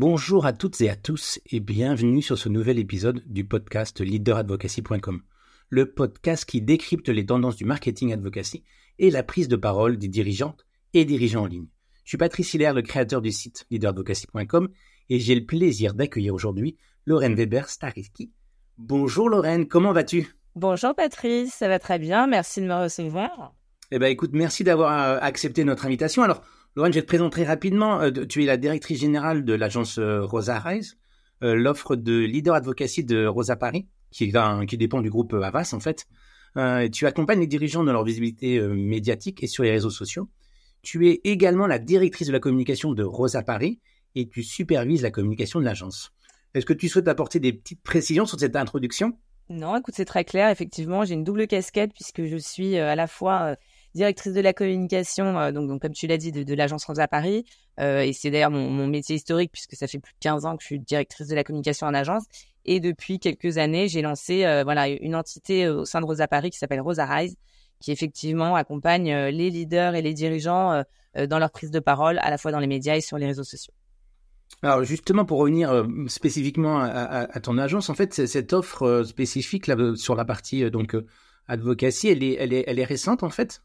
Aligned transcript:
Bonjour 0.00 0.46
à 0.46 0.52
toutes 0.52 0.80
et 0.80 0.90
à 0.90 0.94
tous 0.94 1.40
et 1.50 1.58
bienvenue 1.58 2.22
sur 2.22 2.38
ce 2.38 2.48
nouvel 2.48 2.78
épisode 2.78 3.20
du 3.26 3.44
podcast 3.44 4.00
leaderadvocacy.com, 4.00 5.22
le 5.70 5.90
podcast 5.90 6.44
qui 6.44 6.62
décrypte 6.62 7.08
les 7.08 7.26
tendances 7.26 7.56
du 7.56 7.64
marketing 7.64 8.12
advocacy 8.12 8.62
et 9.00 9.10
la 9.10 9.24
prise 9.24 9.48
de 9.48 9.56
parole 9.56 9.98
des 9.98 10.06
dirigeantes 10.06 10.66
et 10.94 11.04
dirigeants 11.04 11.42
en 11.42 11.46
ligne. 11.46 11.66
Je 12.04 12.10
suis 12.10 12.16
Patrice 12.16 12.54
Hiller, 12.54 12.70
le 12.72 12.82
créateur 12.82 13.20
du 13.20 13.32
site 13.32 13.66
leaderadvocacy.com 13.72 14.68
et 15.08 15.18
j'ai 15.18 15.34
le 15.34 15.44
plaisir 15.44 15.94
d'accueillir 15.94 16.32
aujourd'hui 16.32 16.76
Lorraine 17.04 17.34
Weber 17.34 17.68
Stariski. 17.68 18.30
Bonjour 18.76 19.28
Lorraine, 19.28 19.66
comment 19.66 19.92
vas-tu? 19.92 20.28
Bonjour 20.54 20.94
Patrice, 20.94 21.52
ça 21.52 21.66
va 21.66 21.80
très 21.80 21.98
bien, 21.98 22.28
merci 22.28 22.60
de 22.60 22.66
me 22.66 22.84
recevoir. 22.84 23.52
Eh 23.90 23.98
ben 23.98 24.06
écoute, 24.06 24.30
merci 24.32 24.62
d'avoir 24.62 24.92
euh, 24.92 25.18
accepté 25.20 25.64
notre 25.64 25.86
invitation. 25.86 26.22
Alors 26.22 26.44
Lorraine, 26.76 26.92
je 26.92 26.98
vais 26.98 27.02
te 27.02 27.08
présenter 27.08 27.44
rapidement. 27.44 28.00
Euh, 28.00 28.10
tu 28.10 28.42
es 28.42 28.46
la 28.46 28.56
directrice 28.56 29.00
générale 29.00 29.44
de 29.44 29.54
l'agence 29.54 29.98
euh, 29.98 30.24
Rosa 30.24 30.58
Rise, 30.58 30.96
l'offre 31.40 31.94
de 31.94 32.18
leader 32.18 32.54
advocacy 32.54 33.04
de 33.04 33.24
Rosa 33.26 33.54
Paris, 33.56 33.86
qui, 34.10 34.32
dépend 34.76 35.00
du 35.00 35.10
groupe 35.10 35.34
Avas 35.34 35.72
en 35.72 35.78
fait. 35.78 36.06
tu 36.92 37.06
accompagnes 37.06 37.38
les 37.38 37.46
dirigeants 37.46 37.84
dans 37.84 37.92
leur 37.92 38.02
visibilité 38.02 38.60
médiatique 38.60 39.44
et 39.44 39.46
sur 39.46 39.62
les 39.62 39.70
réseaux 39.70 39.90
sociaux. 39.90 40.28
Tu 40.82 41.08
es 41.08 41.20
également 41.22 41.68
la 41.68 41.78
directrice 41.78 42.26
de 42.26 42.32
la 42.32 42.40
communication 42.40 42.92
de 42.92 43.04
Rosa 43.04 43.44
Paris 43.44 43.78
et 44.16 44.28
tu 44.28 44.42
supervises 44.42 45.02
la 45.02 45.12
communication 45.12 45.60
de 45.60 45.64
l'agence. 45.64 46.12
Est-ce 46.54 46.66
que 46.66 46.72
tu 46.72 46.88
souhaites 46.88 47.08
apporter 47.08 47.40
des 47.40 47.52
petites 47.52 47.82
précisions 47.82 48.26
sur 48.26 48.38
cette 48.40 48.56
introduction? 48.56 49.16
Non, 49.50 49.76
écoute, 49.76 49.94
c'est 49.96 50.04
très 50.04 50.24
clair. 50.24 50.50
Effectivement, 50.50 51.04
j'ai 51.04 51.14
une 51.14 51.24
double 51.24 51.46
casquette 51.46 51.92
puisque 51.94 52.24
je 52.24 52.36
suis 52.36 52.76
euh, 52.76 52.88
à 52.88 52.96
la 52.96 53.06
fois 53.06 53.42
euh, 53.42 53.56
directrice 53.94 54.32
de 54.32 54.40
la 54.40 54.52
communication, 54.52 55.38
euh, 55.38 55.52
donc, 55.52 55.80
comme 55.80 55.92
tu 55.92 56.06
l'as 56.06 56.16
dit, 56.16 56.32
de, 56.32 56.54
l'agence 56.54 56.84
Rosa 56.84 57.08
Paris. 57.08 57.44
et 57.78 58.12
c'est 58.12 58.30
d'ailleurs 58.30 58.50
mon, 58.50 58.86
métier 58.86 59.16
historique 59.16 59.52
puisque 59.52 59.74
ça 59.74 59.86
fait 59.86 59.98
plus 59.98 60.12
de 60.12 60.18
15 60.20 60.44
ans 60.44 60.56
que 60.56 60.62
je 60.62 60.66
suis 60.66 60.80
directrice 60.80 61.28
de 61.28 61.34
la 61.34 61.44
communication 61.44 61.86
en 61.86 61.94
agence. 61.94 62.24
Et 62.64 62.80
depuis 62.80 63.18
quelques 63.18 63.58
années, 63.58 63.88
j'ai 63.88 64.02
lancé 64.02 64.40
voilà 64.64 64.88
une 64.88 65.14
entité 65.14 65.68
au 65.68 65.84
sein 65.84 66.00
de 66.00 66.06
Rosa 66.06 66.26
Paris 66.26 66.50
qui 66.50 66.58
s'appelle 66.58 66.80
Rosa 66.80 67.06
Rise, 67.06 67.36
qui 67.80 67.92
effectivement 67.92 68.56
accompagne 68.56 69.12
les 69.28 69.50
leaders 69.50 69.94
et 69.94 70.02
les 70.02 70.12
dirigeants 70.12 70.82
dans 71.28 71.38
leur 71.38 71.50
prise 71.50 71.70
de 71.70 71.80
parole, 71.80 72.18
à 72.20 72.30
la 72.30 72.38
fois 72.38 72.50
dans 72.50 72.60
les 72.60 72.66
médias 72.66 72.96
et 72.96 73.00
sur 73.00 73.16
les 73.16 73.26
réseaux 73.26 73.44
sociaux. 73.44 73.72
Alors 74.62 74.82
justement, 74.82 75.24
pour 75.24 75.38
revenir 75.38 75.70
euh, 75.70 75.84
spécifiquement 76.08 76.80
à, 76.80 77.40
ton 77.40 77.58
agence, 77.58 77.90
en 77.90 77.94
fait, 77.94 78.26
cette 78.26 78.52
offre 78.52 78.82
euh, 78.82 79.04
spécifique 79.04 79.66
là, 79.66 79.76
euh, 79.76 79.94
sur 79.94 80.16
la 80.16 80.24
partie 80.24 80.68
donc 80.70 80.96
advocacy, 81.46 82.08
elle 82.08 82.22
est, 82.22 82.36
elle 82.38 82.52
est, 82.52 82.64
elle 82.66 82.78
est 82.78 82.84
récente 82.84 83.22
en 83.22 83.30
fait? 83.30 83.62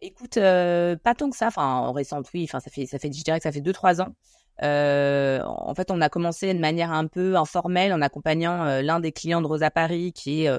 Écoute, 0.00 0.34
pas 0.34 1.14
tant 1.16 1.30
que 1.30 1.36
ça. 1.36 1.48
Enfin, 1.48 1.92
récente, 1.92 2.28
oui. 2.34 2.44
Enfin, 2.44 2.60
ça 2.60 2.70
fait, 2.70 2.86
ça 2.86 2.98
fait, 2.98 3.12
je 3.12 3.22
dirais 3.22 3.38
que 3.38 3.44
ça 3.44 3.52
fait 3.52 3.60
deux 3.60 3.72
trois 3.72 4.00
ans. 4.00 4.14
en 4.60 5.74
fait, 5.74 5.90
on 5.90 6.00
a 6.00 6.08
commencé 6.08 6.52
de 6.52 6.58
manière 6.58 6.92
un 6.92 7.06
peu 7.06 7.36
informelle 7.36 7.92
en 7.92 8.00
accompagnant 8.02 8.80
l'un 8.82 9.00
des 9.00 9.12
clients 9.12 9.40
de 9.40 9.46
Rosa 9.46 9.70
Paris, 9.70 10.12
qui 10.12 10.44
est 10.44 10.50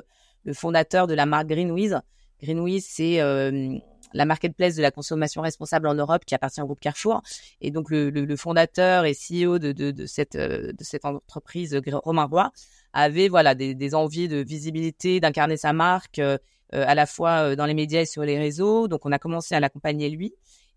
le 0.44 0.54
fondateur 0.54 1.08
de 1.08 1.14
la 1.14 1.26
marque 1.26 1.48
Greenwiz. 1.48 2.00
Greenwiz, 2.42 2.86
c'est 2.88 3.20
la 4.16 4.26
marketplace 4.26 4.76
de 4.76 4.82
la 4.82 4.92
consommation 4.92 5.42
responsable 5.42 5.88
en 5.88 5.94
Europe 5.94 6.24
qui 6.26 6.34
appartient 6.34 6.62
au 6.62 6.66
groupe 6.66 6.80
Carrefour. 6.80 7.22
Et 7.62 7.70
donc 7.70 7.90
le, 7.90 8.36
fondateur 8.38 9.06
et 9.06 9.14
CEO 9.14 9.60
de, 9.60 10.06
cette, 10.06 10.36
euh, 10.36 10.72
de 10.72 10.84
cette 10.84 11.06
entreprise, 11.06 11.80
Romain 12.04 12.24
Roy, 12.24 12.52
avait 12.94 13.28
voilà 13.28 13.56
des, 13.56 13.96
envies 13.96 14.28
de 14.28 14.38
visibilité, 14.38 15.20
d'incarner 15.20 15.58
sa 15.58 15.74
marque 15.74 16.20
euh, 16.20 16.38
euh, 16.38 16.38
à 16.72 16.96
la 16.96 17.06
fois 17.06 17.56
dans 17.56 17.66
les 17.66 17.74
médias 17.74 18.02
et 18.02 18.06
sur 18.06 18.24
les 18.24 18.38
réseaux. 18.38 18.88
Donc 18.88 19.06
on 19.06 19.12
a 19.12 19.20
commencé 19.20 19.56
à 19.56 19.60
l'accompagner 19.60 20.10
lui. 20.10 20.34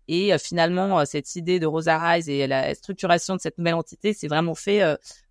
Et 0.07 0.35
finalement, 0.39 1.05
cette 1.05 1.35
idée 1.35 1.59
de 1.59 1.67
Rosa 1.67 1.97
Rise 1.97 2.29
et 2.29 2.47
la 2.47 2.73
structuration 2.73 3.35
de 3.35 3.41
cette 3.41 3.57
nouvelle 3.57 3.75
entité 3.75 4.13
s'est 4.13 4.27
vraiment 4.27 4.55
fait 4.55 4.81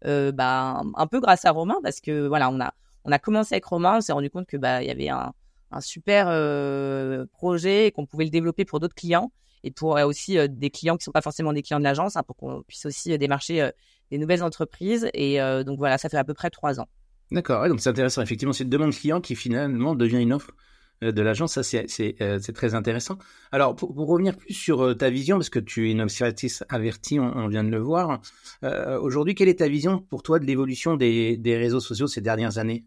bah, 0.05 0.83
un 0.95 1.06
peu 1.06 1.20
grâce 1.20 1.45
à 1.45 1.50
Romain 1.50 1.78
parce 1.83 2.00
que 2.00 2.27
voilà, 2.27 2.50
on 2.50 2.61
a 2.61 2.75
on 3.05 3.12
a 3.12 3.19
commencé 3.19 3.55
avec 3.55 3.65
Romain, 3.65 3.98
on 3.98 4.00
s'est 4.00 4.12
rendu 4.12 4.31
compte 4.31 4.47
que 4.47 4.56
bah 4.56 4.83
il 4.83 4.89
y 4.89 4.91
avait 4.91 5.09
un, 5.09 5.33
un 5.70 5.81
super 5.81 6.27
euh, 6.28 7.27
projet 7.33 7.87
et 7.87 7.93
qu'on 7.93 8.06
pouvait 8.06 8.25
le 8.25 8.31
développer 8.31 8.65
pour 8.65 8.81
d'autres 8.81 8.94
clients 8.94 9.33
et 9.65 9.71
pour 9.71 9.97
euh, 9.97 10.06
aussi 10.06 10.38
euh, 10.38 10.49
des 10.49 10.71
clients 10.71 10.97
qui 10.97 11.04
sont 11.04 11.12
pas 11.12 11.21
forcément 11.21 11.53
des 11.53 11.62
clients 11.62 11.78
de 11.78 11.84
l'agence, 11.84 12.16
hein, 12.16 12.22
pour 12.22 12.37
qu'on 12.37 12.62
puisse 12.62 12.87
aussi 12.87 13.16
démarcher 13.19 13.71
des 14.10 14.19
nouvelles 14.19 14.43
entreprises. 14.43 15.09
Et 15.15 15.38
donc 15.65 15.78
voilà, 15.78 15.99
ça 15.99 16.09
fait 16.09 16.16
à 16.16 16.25
peu 16.25 16.34
près 16.34 16.50
trois 16.50 16.81
ans. 16.81 16.88
D'accord, 17.31 17.69
donc 17.69 17.81
c'est 17.81 17.91
intéressant. 17.91 18.22
Effectivement, 18.22 18.53
c'est 18.53 18.65
une 18.65 18.71
demande 18.71 18.93
client 18.93 19.21
qui 19.21 19.34
finalement 19.34 19.94
devient 19.94 20.21
une 20.21 20.33
offre 20.33 20.53
de 21.03 21.22
l'agence. 21.22 21.53
Ça, 21.53 21.62
c'est 21.62 22.53
très 22.55 22.75
intéressant. 22.75 23.19
Alors, 23.53 23.77
pour, 23.77 23.94
revenir 23.94 24.37
plus 24.37 24.55
sur 24.55 24.97
ta 24.97 25.11
vision, 25.11 25.37
parce 25.37 25.50
que 25.50 25.59
tu 25.59 25.89
es 25.89 25.93
une 25.93 26.00
observatrice 26.00 26.65
avertie, 26.69 27.21
on, 27.21 27.49
vient 27.49 27.65
de 27.65 27.71
le 27.71 27.78
voir. 27.78 28.21
Aujourd'hui, 28.62 29.34
quelle 29.34 29.49
est 29.49 29.59
ta 29.59 29.69
vision 29.69 30.00
pour 30.00 30.22
toi 30.22 30.39
de 30.39 30.47
l'évolution 30.47 30.97
des, 30.97 31.39
réseaux 31.44 31.81
sociaux 31.81 32.06
ces 32.06 32.22
dernières 32.22 32.56
années? 32.59 32.84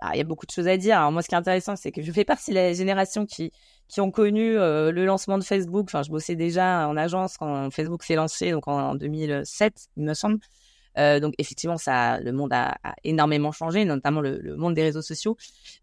Ah, 0.00 0.10
il 0.14 0.18
y 0.18 0.20
a 0.20 0.24
beaucoup 0.24 0.46
de 0.46 0.50
choses 0.50 0.68
à 0.68 0.76
dire. 0.76 0.98
Alors 0.98 1.12
moi, 1.12 1.22
ce 1.22 1.28
qui 1.28 1.34
est 1.34 1.38
intéressant, 1.38 1.76
c'est 1.76 1.90
que 1.90 2.02
je 2.02 2.12
fais 2.12 2.24
partie 2.24 2.50
de 2.50 2.56
la 2.56 2.72
génération 2.74 3.26
qui 3.26 3.52
qui 3.88 4.00
ont 4.00 4.10
connu 4.10 4.56
euh, 4.56 4.90
le 4.92 5.04
lancement 5.04 5.38
de 5.38 5.44
Facebook. 5.44 5.86
Enfin, 5.88 6.02
je 6.02 6.10
bossais 6.10 6.36
déjà 6.36 6.88
en 6.88 6.96
agence 6.96 7.36
quand 7.36 7.70
Facebook 7.70 8.02
s'est 8.02 8.14
lancé, 8.14 8.50
donc 8.50 8.66
en, 8.66 8.94
2007, 8.94 9.88
il 9.96 10.04
me 10.04 10.14
semble. 10.14 10.38
Euh, 10.98 11.20
donc 11.20 11.34
effectivement, 11.38 11.76
ça, 11.76 12.20
le 12.20 12.32
monde 12.32 12.52
a, 12.52 12.76
énormément 13.04 13.52
changé, 13.52 13.84
notamment 13.84 14.20
le, 14.20 14.56
monde 14.56 14.74
des 14.74 14.82
réseaux 14.82 15.02
sociaux. 15.02 15.36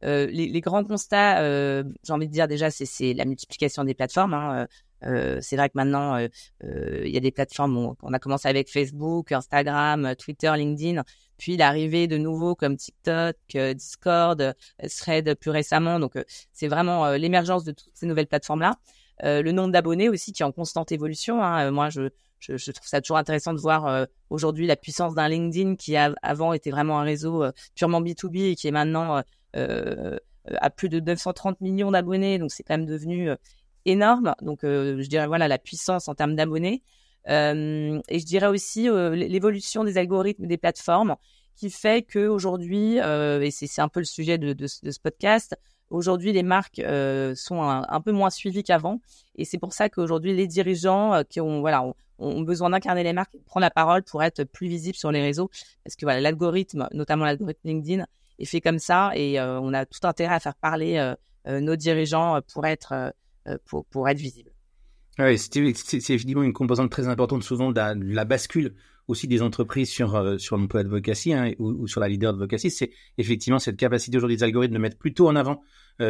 Euh, 0.03 0.27
les, 0.27 0.61
grands 0.61 0.83
constats, 0.83 1.41
euh, 1.41 1.83
j'ai 2.03 2.13
envie 2.13 2.27
de 2.27 2.33
dire 2.33 2.47
déjà, 2.47 2.69
c'est 2.71 3.13
la 3.13 3.25
multiplication 3.25 3.83
des 3.83 3.93
plateformes. 3.93 4.33
Hein. 4.33 4.67
Euh, 5.03 5.39
c'est 5.41 5.55
vrai 5.55 5.67
que 5.69 5.73
maintenant, 5.75 6.17
il 6.63 7.09
y 7.09 7.17
a 7.17 7.19
des 7.19 7.31
plateformes. 7.31 7.95
On, 8.01 8.13
a 8.13 8.19
commencé 8.19 8.47
avec 8.47 8.69
Facebook, 8.69 9.31
Instagram, 9.31 10.15
Twitter, 10.15 10.51
LinkedIn 10.55 11.03
puis 11.41 11.57
l'arrivée 11.57 12.07
de 12.07 12.19
nouveaux 12.19 12.53
comme 12.53 12.77
TikTok, 12.77 13.35
euh, 13.55 13.73
Discord, 13.73 14.39
euh, 14.39 14.53
Thread 14.95 15.33
plus 15.33 15.49
récemment. 15.49 15.99
Donc 15.99 16.15
euh, 16.15 16.23
c'est 16.53 16.67
vraiment 16.67 17.09
l'émergence 17.13 17.63
de 17.63 17.71
toutes 17.71 17.89
ces 17.95 18.05
nouvelles 18.05 18.27
plateformes-là. 18.27 18.75
le 19.23 19.51
nombre 19.51 19.71
d'abonnés 19.71 20.07
aussi 20.07 20.33
qui 20.33 20.43
est 20.43 20.45
en 20.45 20.51
constante 20.51 20.91
évolution. 20.91 21.43
Hein. 21.43 21.71
moi, 21.71 21.89
je, 21.89 22.09
je, 22.41 22.71
trouve 22.71 22.87
ça 22.87 23.01
toujours 23.01 23.17
intéressant 23.17 23.53
de 23.53 23.59
voir 23.59 24.07
aujourd'hui 24.29 24.67
la 24.67 24.75
puissance 24.75 25.13
d'un 25.13 25.29
LinkedIn 25.29 25.75
qui 25.75 25.95
avant 25.95 26.53
était 26.53 26.71
vraiment 26.71 26.99
un 26.99 27.03
réseau 27.03 27.45
purement 27.75 28.01
B2B 28.01 28.51
et 28.51 28.55
qui 28.55 28.67
est 28.67 28.71
maintenant 28.71 29.21
à 29.55 30.69
plus 30.69 30.89
de 30.89 30.99
930 30.99 31.61
millions 31.61 31.91
d'abonnés. 31.91 32.39
Donc 32.39 32.51
c'est 32.51 32.63
quand 32.63 32.77
même 32.77 32.87
devenu 32.87 33.29
énorme. 33.85 34.33
Donc 34.41 34.59
je 34.63 35.07
dirais 35.07 35.27
voilà 35.27 35.47
la 35.47 35.57
puissance 35.57 36.07
en 36.07 36.15
termes 36.15 36.35
d'abonnés. 36.35 36.81
Euh, 37.29 38.01
et 38.09 38.19
je 38.19 38.25
dirais 38.25 38.47
aussi 38.47 38.89
euh, 38.89 39.15
l'évolution 39.15 39.83
des 39.83 39.97
algorithmes 39.97 40.47
des 40.47 40.57
plateformes 40.57 41.15
qui 41.55 41.69
fait 41.69 42.01
que 42.01 42.27
aujourd'hui, 42.27 42.99
euh, 42.99 43.41
et 43.41 43.51
c'est 43.51 43.81
un 43.81 43.89
peu 43.89 43.99
le 43.99 44.05
sujet 44.05 44.37
de, 44.37 44.67
ce 44.67 44.99
podcast, 44.99 45.55
aujourd'hui 45.89 46.31
les 46.31 46.43
marques 46.43 46.79
euh, 46.79 47.35
sont 47.35 47.61
un, 47.61 48.01
peu 48.01 48.11
moins 48.11 48.29
suivies 48.29 48.63
qu'avant, 48.63 48.99
et 49.35 49.45
c'est 49.45 49.59
pour 49.59 49.73
ça 49.73 49.89
qu'aujourd'hui 49.89 50.33
les 50.33 50.47
dirigeants 50.47 51.13
euh, 51.13 51.23
qui 51.23 51.39
ont 51.39 51.59
voilà 51.59 51.83
ont, 51.83 51.93
ont 52.21 52.41
besoin 52.41 52.69
d'incarner 52.69 53.03
les 53.03 53.13
marques, 53.13 53.35
prendre 53.45 53.63
la 53.63 53.71
parole 53.71 54.03
pour 54.03 54.23
être 54.23 54.43
plus 54.43 54.67
visibles 54.67 54.97
sur 54.97 55.11
les 55.11 55.21
réseaux, 55.21 55.49
parce 55.83 55.95
que 55.95 56.05
voilà 56.05 56.21
l'algorithme, 56.21 56.87
notamment 56.93 57.25
l'algorithme 57.25 57.67
LinkedIn, 57.67 58.05
est 58.39 58.45
fait 58.45 58.61
comme 58.61 58.79
ça, 58.79 59.11
et 59.15 59.39
on 59.41 59.73
a 59.73 59.85
tout 59.85 60.05
intérêt 60.07 60.35
à 60.35 60.39
faire 60.39 60.55
parler 60.55 61.13
nos 61.45 61.75
dirigeants 61.75 62.39
pour 62.53 62.65
être 62.65 63.13
pour, 63.65 63.85
pour 63.85 64.07
être 64.07 64.19
visibles. 64.19 64.51
Oui, 65.19 65.37
c'est 65.37 66.13
évidemment 66.13 66.43
une 66.43 66.53
composante 66.53 66.89
très 66.89 67.07
importante 67.07 67.43
souvent 67.43 67.71
de 67.71 68.13
la, 68.13 68.25
bascule 68.25 68.75
aussi 69.07 69.27
des 69.27 69.41
entreprises 69.41 69.89
sur, 69.89 70.15
euh, 70.15 70.37
sur 70.37 70.57
l'emploi 70.57 70.81
advocacy 70.81 71.33
hein, 71.33 71.51
ou, 71.59 71.85
sur 71.87 71.99
la 71.99 72.07
leader 72.07 72.31
advocacy. 72.31 72.71
C'est 72.71 72.91
effectivement 73.17 73.59
cette 73.59 73.77
capacité 73.77 74.17
aujourd'hui 74.17 74.37
des 74.37 74.43
algorithmes 74.43 74.73
de 74.73 74.79
mettre 74.79 74.97
plutôt 74.97 75.27
en 75.27 75.35
avant 75.35 75.53
euh, 75.53 75.55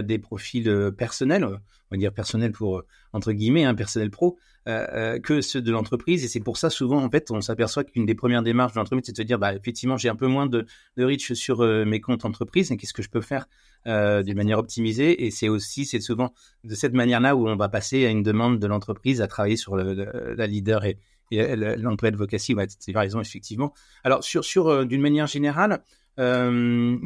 des 0.01 0.19
profils 0.19 0.69
euh, 0.69 0.91
personnels, 0.91 1.43
on 1.43 1.59
va 1.91 1.97
dire 1.97 2.13
personnels 2.13 2.53
pour, 2.53 2.83
entre 3.11 3.33
guillemets, 3.33 3.65
un 3.65 3.71
hein, 3.71 3.75
personnel 3.75 4.09
pro, 4.09 4.37
que 4.65 5.41
ceux 5.41 5.61
de 5.61 5.71
l'entreprise. 5.71 6.23
Et 6.23 6.27
c'est 6.27 6.39
pour 6.39 6.55
ça, 6.55 6.69
souvent, 6.69 7.03
en 7.03 7.09
fait, 7.09 7.31
on 7.31 7.41
s'aperçoit 7.41 7.83
qu'une 7.83 8.05
des 8.05 8.15
premières 8.15 8.43
démarches 8.43 8.73
de 8.73 8.79
l'entreprise, 8.79 9.07
c'est 9.07 9.11
de 9.11 9.17
se 9.17 9.23
dire, 9.23 9.39
bah, 9.39 9.55
effectivement, 9.55 9.97
j'ai 9.97 10.07
un 10.07 10.15
peu 10.15 10.27
moins 10.27 10.45
de, 10.45 10.65
de 10.97 11.03
reach 11.03 11.33
sur 11.33 11.65
mes 11.85 11.99
comptes 11.99 12.25
entreprises, 12.25 12.71
et 12.71 12.77
qu'est-ce 12.77 12.93
que 12.93 13.01
je 13.01 13.09
peux 13.09 13.21
faire 13.21 13.47
euh, 13.87 14.21
d'une 14.21 14.37
manière 14.37 14.59
optimisée? 14.59 15.25
Et 15.25 15.31
c'est 15.31 15.49
aussi, 15.49 15.85
c'est 15.85 15.99
souvent 15.99 16.33
de 16.63 16.75
cette 16.75 16.93
manière-là 16.93 17.35
où 17.35 17.49
on 17.49 17.55
va 17.55 17.69
passer 17.69 18.05
à 18.05 18.09
une 18.09 18.23
demande 18.23 18.59
de 18.59 18.67
l'entreprise 18.67 19.19
à 19.19 19.27
travailler 19.27 19.57
sur 19.57 19.75
la 19.75 20.47
leader 20.47 20.85
et, 20.85 20.99
et 21.31 21.55
l'emploi 21.55 22.09
advocacy. 22.09 22.53
Ouais, 22.53 22.67
c'est 22.77 22.95
raison, 22.95 23.19
effectivement. 23.19 23.73
Alors, 24.03 24.23
sur, 24.23 24.45
sur 24.45 24.67
euh, 24.67 24.85
d'une 24.85 25.01
manière 25.01 25.27
générale, 25.27 25.83
euh, 26.19 26.97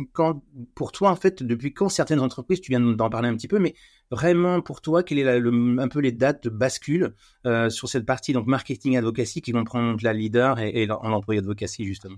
pour 0.73 0.91
toi, 0.91 1.11
en 1.11 1.15
fait, 1.15 1.43
depuis 1.43 1.73
quand 1.73 1.89
certaines 1.89 2.19
entreprises, 2.19 2.61
tu 2.61 2.71
viens 2.71 2.79
d'en 2.79 3.09
parler 3.09 3.29
un 3.29 3.35
petit 3.35 3.47
peu, 3.47 3.59
mais 3.59 3.75
vraiment 4.11 4.61
pour 4.61 4.81
toi, 4.81 5.03
quelle 5.03 5.19
est 5.19 5.27
un 5.27 5.87
peu 5.87 5.99
les 5.99 6.11
dates 6.11 6.43
de 6.43 6.49
bascule 6.49 7.13
euh, 7.45 7.69
sur 7.69 7.87
cette 7.89 8.05
partie 8.05 8.33
donc 8.33 8.47
marketing 8.47 8.97
advocacy 8.97 9.41
qui 9.41 9.51
comprend 9.51 9.95
la 10.01 10.13
leader 10.13 10.59
et, 10.59 10.69
et 10.69 10.85
l'employé 10.85 11.39
advocacy 11.39 11.85
justement? 11.85 12.17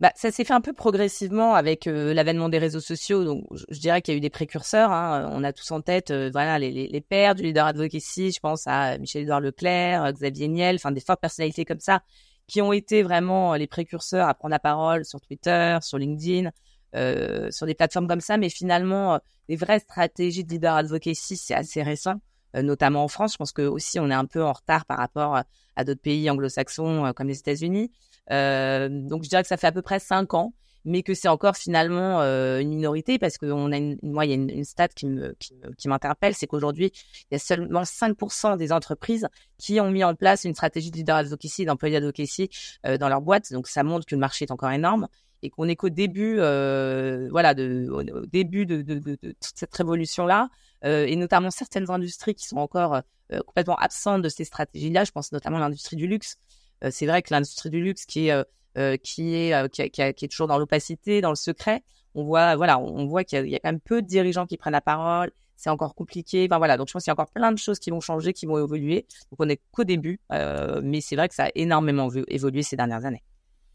Bah, 0.00 0.10
ça 0.16 0.32
s'est 0.32 0.44
fait 0.44 0.52
un 0.52 0.60
peu 0.60 0.72
progressivement 0.72 1.54
avec 1.54 1.86
euh, 1.86 2.12
l'avènement 2.12 2.48
des 2.48 2.58
réseaux 2.58 2.80
sociaux. 2.80 3.24
Donc, 3.24 3.46
je, 3.70 3.78
dirais 3.78 4.02
qu'il 4.02 4.12
y 4.12 4.16
a 4.16 4.18
eu 4.18 4.20
des 4.20 4.30
précurseurs. 4.30 4.90
Hein. 4.90 5.30
On 5.32 5.44
a 5.44 5.52
tous 5.52 5.70
en 5.70 5.80
tête, 5.82 6.10
euh, 6.10 6.30
les, 6.58 7.00
pères 7.00 7.36
du 7.36 7.44
leader 7.44 7.64
advocacy. 7.66 8.32
Je 8.32 8.40
pense 8.40 8.66
à 8.66 8.98
Michel-Édouard 8.98 9.40
Leclerc, 9.40 10.12
Xavier 10.12 10.48
Niel, 10.48 10.76
enfin 10.76 10.90
des 10.90 11.00
fortes 11.00 11.20
personnalités 11.20 11.64
comme 11.64 11.78
ça 11.78 12.02
qui 12.46 12.60
ont 12.62 12.72
été 12.72 13.02
vraiment 13.02 13.54
les 13.54 13.66
précurseurs 13.66 14.28
à 14.28 14.34
prendre 14.34 14.52
la 14.52 14.58
parole 14.58 15.04
sur 15.04 15.20
Twitter, 15.20 15.78
sur 15.82 15.98
LinkedIn, 15.98 16.50
euh, 16.94 17.50
sur 17.50 17.66
des 17.66 17.74
plateformes 17.74 18.06
comme 18.06 18.20
ça. 18.20 18.36
Mais 18.36 18.48
finalement, 18.48 19.18
les 19.48 19.56
vraies 19.56 19.80
stratégies 19.80 20.44
de 20.44 20.50
leader 20.50 20.74
advocacy, 20.74 21.36
c'est 21.36 21.54
assez 21.54 21.82
récent, 21.82 22.14
notamment 22.54 23.04
en 23.04 23.08
France. 23.08 23.32
Je 23.32 23.36
pense 23.38 23.52
que 23.52 23.62
aussi 23.62 23.98
on 23.98 24.10
est 24.10 24.14
un 24.14 24.26
peu 24.26 24.42
en 24.42 24.52
retard 24.52 24.84
par 24.84 24.98
rapport 24.98 25.42
à 25.76 25.84
d'autres 25.84 26.02
pays 26.02 26.28
anglo-saxons 26.30 27.12
comme 27.16 27.28
les 27.28 27.38
États-Unis. 27.38 27.90
donc 28.30 29.24
je 29.24 29.28
dirais 29.28 29.42
que 29.42 29.48
ça 29.48 29.56
fait 29.56 29.66
à 29.66 29.72
peu 29.72 29.82
près 29.82 29.98
cinq 29.98 30.34
ans 30.34 30.52
mais 30.84 31.02
que 31.02 31.14
c'est 31.14 31.28
encore 31.28 31.56
finalement 31.56 32.20
euh, 32.20 32.58
une 32.60 32.70
minorité 32.70 33.18
parce 33.18 33.38
que 33.38 33.46
on 33.46 33.72
a 33.72 33.76
une, 33.76 33.98
moi 34.02 34.26
il 34.26 34.30
y 34.30 34.32
a 34.32 34.36
une, 34.36 34.64
stat 34.64 34.88
qui 34.88 35.06
me 35.06 35.34
qui, 35.78 35.88
m'interpelle, 35.88 36.34
c'est 36.34 36.46
qu'aujourd'hui 36.46 36.92
il 37.30 37.34
y 37.34 37.36
a 37.36 37.38
seulement 37.38 37.82
5% 37.82 38.56
des 38.56 38.72
entreprises 38.72 39.28
qui 39.58 39.80
ont 39.80 39.90
mis 39.90 40.04
en 40.04 40.14
place 40.14 40.44
une 40.44 40.54
stratégie 40.54 40.90
de 40.90 40.96
leader 40.96 41.16
advocacy, 41.16 41.64
d'employé 41.64 41.96
advocacy 41.96 42.50
euh, 42.86 42.98
dans 42.98 43.08
leur 43.08 43.20
boîte. 43.20 43.52
Donc 43.52 43.68
ça 43.68 43.82
montre 43.82 44.06
que 44.06 44.14
le 44.14 44.20
marché 44.20 44.44
est 44.44 44.50
encore 44.50 44.70
énorme 44.70 45.08
et 45.44 45.50
qu'on 45.50 45.68
est 45.68 45.76
qu'au 45.76 45.90
début, 45.90 46.36
euh, 46.38 47.28
voilà, 47.30 47.52
de, 47.52 47.86
au 47.90 48.26
début 48.26 48.64
de, 48.64 48.80
de, 48.80 48.98
de, 48.98 49.14
toute 49.16 49.36
cette 49.54 49.74
révolution 49.74 50.24
là, 50.24 50.48
euh, 50.84 51.04
et 51.06 51.16
notamment 51.16 51.50
certaines 51.50 51.90
industries 51.90 52.34
qui 52.34 52.46
sont 52.46 52.56
encore 52.56 53.02
euh, 53.32 53.40
complètement 53.40 53.76
absentes 53.76 54.22
de 54.22 54.28
ces 54.30 54.44
stratégies-là. 54.44 55.04
Je 55.04 55.12
pense 55.12 55.32
notamment 55.32 55.58
à 55.58 55.60
l'industrie 55.60 55.96
du 55.96 56.06
luxe. 56.06 56.36
Euh, 56.82 56.88
c'est 56.90 57.06
vrai 57.06 57.20
que 57.22 57.32
l'industrie 57.32 57.68
du 57.70 57.82
luxe 57.82 58.06
qui 58.06 58.28
est 58.28 58.44
euh, 58.76 58.96
qui 58.96 59.34
est 59.34 59.54
euh, 59.54 59.68
qui, 59.68 59.88
qui, 59.90 60.02
est 60.02 60.28
toujours 60.28 60.48
dans 60.48 60.58
l'opacité, 60.58 61.20
dans 61.20 61.30
le 61.30 61.36
secret. 61.36 61.82
On 62.14 62.24
voit 62.24 62.56
voilà, 62.56 62.78
on 62.78 63.06
voit 63.06 63.24
qu'il 63.24 63.48
y, 63.48 63.54
a 63.54 63.58
quand 63.58 63.70
même 63.70 63.80
peu 63.80 64.02
de 64.02 64.06
dirigeants 64.06 64.46
qui 64.46 64.56
prennent 64.56 64.72
la 64.72 64.80
parole. 64.80 65.30
C'est 65.56 65.70
encore 65.70 65.94
compliqué. 65.94 66.46
Enfin 66.50 66.58
voilà, 66.58 66.76
donc 66.76 66.88
je 66.88 66.92
pense 66.92 67.04
qu'il 67.04 67.10
y 67.10 67.12
a 67.12 67.14
encore 67.14 67.30
plein 67.30 67.52
de 67.52 67.58
choses 67.58 67.78
qui 67.78 67.90
vont 67.90 68.00
changer, 68.00 68.32
qui 68.32 68.46
vont 68.46 68.58
évoluer. 68.58 69.06
Donc 69.30 69.40
on 69.40 69.46
n'est 69.46 69.60
qu'au 69.70 69.84
début, 69.84 70.20
euh, 70.32 70.80
mais 70.82 71.00
c'est 71.00 71.16
vrai 71.16 71.28
que 71.28 71.34
ça 71.34 71.44
a 71.44 71.50
énormément 71.54 72.10
évolué 72.28 72.62
ces 72.62 72.76
dernières 72.76 73.04
années. 73.04 73.22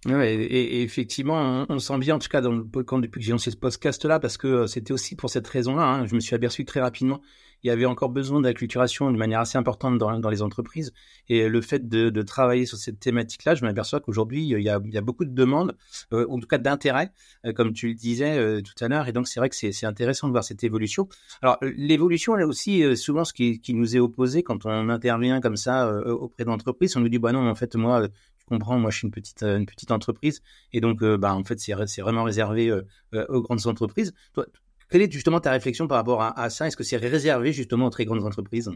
Ouais, 0.05 0.33
et, 0.33 0.81
effectivement, 0.81 1.65
on, 1.67 1.79
sent 1.79 1.97
bien, 1.97 2.15
en 2.15 2.19
tout 2.19 2.29
cas, 2.29 2.39
dans 2.39 2.53
le, 2.53 2.63
quand, 2.63 2.99
depuis 2.99 3.19
que 3.19 3.25
j'ai 3.25 3.33
lancé 3.33 3.51
ce 3.51 3.57
podcast-là, 3.57 4.21
parce 4.21 4.37
que 4.37 4.65
c'était 4.65 4.93
aussi 4.93 5.17
pour 5.17 5.29
cette 5.29 5.47
raison-là, 5.47 5.83
hein, 5.83 6.05
je 6.05 6.15
me 6.15 6.21
suis 6.21 6.35
aperçu 6.35 6.63
très 6.63 6.79
rapidement 6.79 7.21
il 7.63 7.67
y 7.67 7.71
avait 7.71 7.85
encore 7.85 8.09
besoin 8.09 8.41
d'acculturation 8.41 9.11
de 9.11 9.17
manière 9.17 9.41
assez 9.41 9.57
importante 9.57 9.97
dans, 9.97 10.19
dans, 10.19 10.29
les 10.29 10.41
entreprises. 10.41 10.93
Et 11.27 11.47
le 11.47 11.61
fait 11.61 11.87
de, 11.87 12.21
travailler 12.21 12.65
sur 12.65 12.77
cette 12.77 12.99
thématique-là, 12.99 13.55
je 13.55 13.63
m'aperçois 13.65 13.99
qu'aujourd'hui, 13.99 14.45
il, 14.45 14.57
il 14.57 14.93
y 14.93 14.97
a 14.97 15.01
beaucoup 15.01 15.25
de 15.25 15.33
demandes, 15.33 15.75
euh, 16.13 16.25
en 16.29 16.39
tout 16.39 16.47
cas 16.47 16.57
d'intérêt, 16.57 17.11
euh, 17.45 17.53
comme 17.53 17.73
tu 17.73 17.87
le 17.87 17.93
disais 17.95 18.37
euh, 18.37 18.61
tout 18.61 18.83
à 18.83 18.87
l'heure. 18.87 19.07
Et 19.07 19.13
donc, 19.13 19.27
c'est 19.27 19.39
vrai 19.39 19.49
que 19.49 19.55
c'est 19.55 19.85
intéressant 19.85 20.27
de 20.27 20.31
voir 20.31 20.43
cette 20.43 20.63
évolution. 20.63 21.07
Alors, 21.41 21.57
l'évolution, 21.61 22.35
elle 22.35 22.41
est 22.41 22.45
aussi 22.45 22.95
souvent 22.95 23.25
ce 23.25 23.33
qui, 23.33 23.59
qui, 23.59 23.73
nous 23.73 23.95
est 23.95 23.99
opposé 23.99 24.43
quand 24.43 24.65
on 24.65 24.89
intervient 24.89 25.41
comme 25.41 25.57
ça 25.57 25.91
auprès 26.05 26.45
d'entreprises. 26.45 26.95
On 26.97 27.01
nous 27.01 27.09
dit, 27.09 27.19
bah 27.19 27.31
non, 27.31 27.49
en 27.49 27.55
fait, 27.55 27.75
moi, 27.75 28.07
tu 28.07 28.45
comprends, 28.45 28.79
moi 28.79 28.91
je 28.91 28.97
suis 28.97 29.05
une 29.05 29.11
petite 29.11 29.43
une 29.43 29.65
petite 29.65 29.91
entreprise 29.91 30.41
et 30.73 30.81
donc 30.81 31.03
bah 31.03 31.35
en 31.35 31.43
fait 31.43 31.59
c'est 31.59 31.73
c'est 31.85 32.01
vraiment 32.01 32.23
réservé 32.23 32.71
aux 33.13 33.41
grandes 33.41 33.67
entreprises. 33.67 34.13
Toi 34.33 34.47
quelle 34.89 35.03
est 35.03 35.11
justement 35.11 35.39
ta 35.39 35.51
réflexion 35.51 35.87
par 35.87 35.97
rapport 35.97 36.21
à, 36.21 36.49
ça? 36.49 36.67
Est-ce 36.67 36.75
que 36.75 36.83
c'est 36.83 36.97
réservé 36.97 37.53
justement 37.53 37.85
aux 37.85 37.89
très 37.91 38.05
grandes 38.05 38.25
entreprises? 38.25 38.71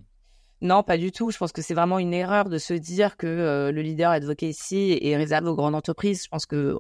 Non, 0.62 0.84
pas 0.84 0.98
du 0.98 1.12
tout. 1.12 1.32
Je 1.32 1.38
pense 1.38 1.52
que 1.52 1.62
c'est 1.62 1.74
vraiment 1.74 2.00
une 2.00 2.14
erreur 2.14 2.50
de 2.50 2.58
se 2.58 2.74
dire 2.74 3.18
que 3.18 3.28
euh, 3.28 3.72
le 3.72 3.82
leader 3.82 4.12
advocacy 4.12 4.98
est 5.02 5.18
réservé 5.18 5.50
aux 5.50 5.56
grandes 5.56 5.76
entreprises. 5.76 6.24
Je 6.24 6.30
pense 6.30 6.46
que 6.46 6.56
euh, 6.56 6.80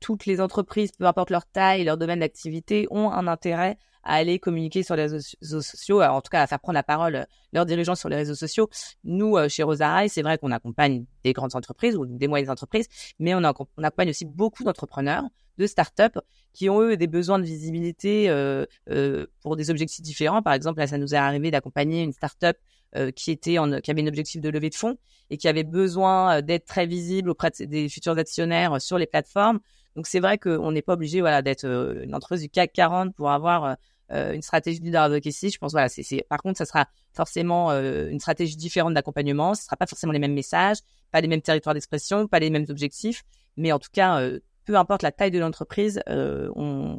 toutes 0.00 0.24
les 0.26 0.40
entreprises, 0.40 0.92
peu 0.92 1.04
importe 1.06 1.30
leur 1.30 1.44
taille, 1.44 1.84
leur 1.84 1.98
domaine 1.98 2.20
d'activité, 2.20 2.86
ont 2.90 3.10
un 3.10 3.26
intérêt 3.26 3.76
à 4.04 4.14
aller 4.14 4.38
communiquer 4.38 4.82
sur 4.82 4.96
les 4.96 5.02
réseaux 5.02 5.60
sociaux, 5.60 6.00
en 6.00 6.20
tout 6.22 6.30
cas 6.30 6.40
à 6.40 6.46
faire 6.46 6.60
prendre 6.60 6.76
la 6.76 6.84
parole 6.84 7.16
euh, 7.16 7.24
leurs 7.52 7.66
dirigeants 7.66 7.96
sur 7.96 8.08
les 8.08 8.16
réseaux 8.16 8.36
sociaux. 8.36 8.70
Nous, 9.04 9.36
chez 9.48 9.64
Rosarai, 9.64 10.08
c'est 10.08 10.22
vrai 10.22 10.38
qu'on 10.38 10.52
accompagne 10.52 11.04
des 11.24 11.32
grandes 11.32 11.56
entreprises 11.56 11.96
ou 11.96 12.06
des 12.06 12.28
moyennes 12.28 12.50
entreprises, 12.50 12.86
mais 13.18 13.34
on 13.34 13.42
accompagne 13.42 14.08
aussi 14.08 14.24
beaucoup 14.24 14.62
d'entrepreneurs 14.62 15.24
de 15.58 15.66
startups 15.66 16.18
qui 16.58 16.68
ont 16.68 16.80
eux 16.80 16.96
des 16.96 17.06
besoins 17.06 17.38
de 17.38 17.44
visibilité 17.44 18.28
euh, 18.28 18.64
euh, 18.90 19.26
pour 19.42 19.56
des 19.56 19.70
objectifs 19.70 20.02
différents. 20.02 20.42
Par 20.42 20.54
exemple, 20.54 20.80
là, 20.80 20.86
ça 20.86 20.98
nous 20.98 21.14
est 21.14 21.18
arrivé 21.18 21.50
d'accompagner 21.50 22.02
une 22.02 22.12
startup 22.12 22.56
euh, 22.96 23.10
qui 23.10 23.30
était 23.30 23.58
en, 23.58 23.80
qui 23.80 23.90
avait 23.90 24.02
un 24.02 24.06
objectif 24.06 24.40
de 24.40 24.48
levée 24.48 24.70
de 24.70 24.74
fonds 24.74 24.96
et 25.30 25.36
qui 25.36 25.46
avait 25.46 25.64
besoin 25.64 26.40
d'être 26.42 26.64
très 26.64 26.86
visible 26.86 27.30
auprès 27.30 27.50
des 27.60 27.88
futurs 27.88 28.18
actionnaires 28.18 28.80
sur 28.80 28.98
les 28.98 29.06
plateformes. 29.06 29.60
Donc 29.94 30.06
c'est 30.06 30.20
vrai 30.20 30.38
qu'on 30.38 30.72
n'est 30.72 30.82
pas 30.82 30.94
obligé 30.94 31.20
voilà 31.20 31.42
d'être 31.42 31.64
une 31.64 32.14
entreprise 32.14 32.40
du 32.40 32.48
CAC 32.48 32.72
40 32.72 33.14
pour 33.14 33.30
avoir 33.30 33.76
une 34.10 34.40
stratégie 34.40 34.80
de 34.80 34.96
advocacy. 34.96 35.50
Je 35.50 35.58
pense 35.58 35.72
voilà, 35.72 35.88
c'est 35.90 36.24
par 36.30 36.38
contre 36.38 36.56
ça 36.56 36.64
sera 36.64 36.88
forcément 37.12 37.72
une 37.72 38.20
stratégie 38.20 38.56
différente 38.56 38.94
d'accompagnement. 38.94 39.54
Ce 39.54 39.64
sera 39.64 39.76
pas 39.76 39.86
forcément 39.86 40.12
les 40.12 40.18
mêmes 40.18 40.32
messages, 40.32 40.78
pas 41.10 41.20
les 41.20 41.28
mêmes 41.28 41.42
territoires 41.42 41.74
d'expression, 41.74 42.26
pas 42.26 42.38
les 42.38 42.48
mêmes 42.48 42.66
objectifs, 42.70 43.22
mais 43.58 43.70
en 43.70 43.78
tout 43.78 43.90
cas 43.92 44.22
peu 44.68 44.76
importe 44.76 45.02
la 45.02 45.12
taille 45.12 45.30
de 45.30 45.38
l'entreprise, 45.38 46.02
euh, 46.10 46.50
euh, 46.54 46.96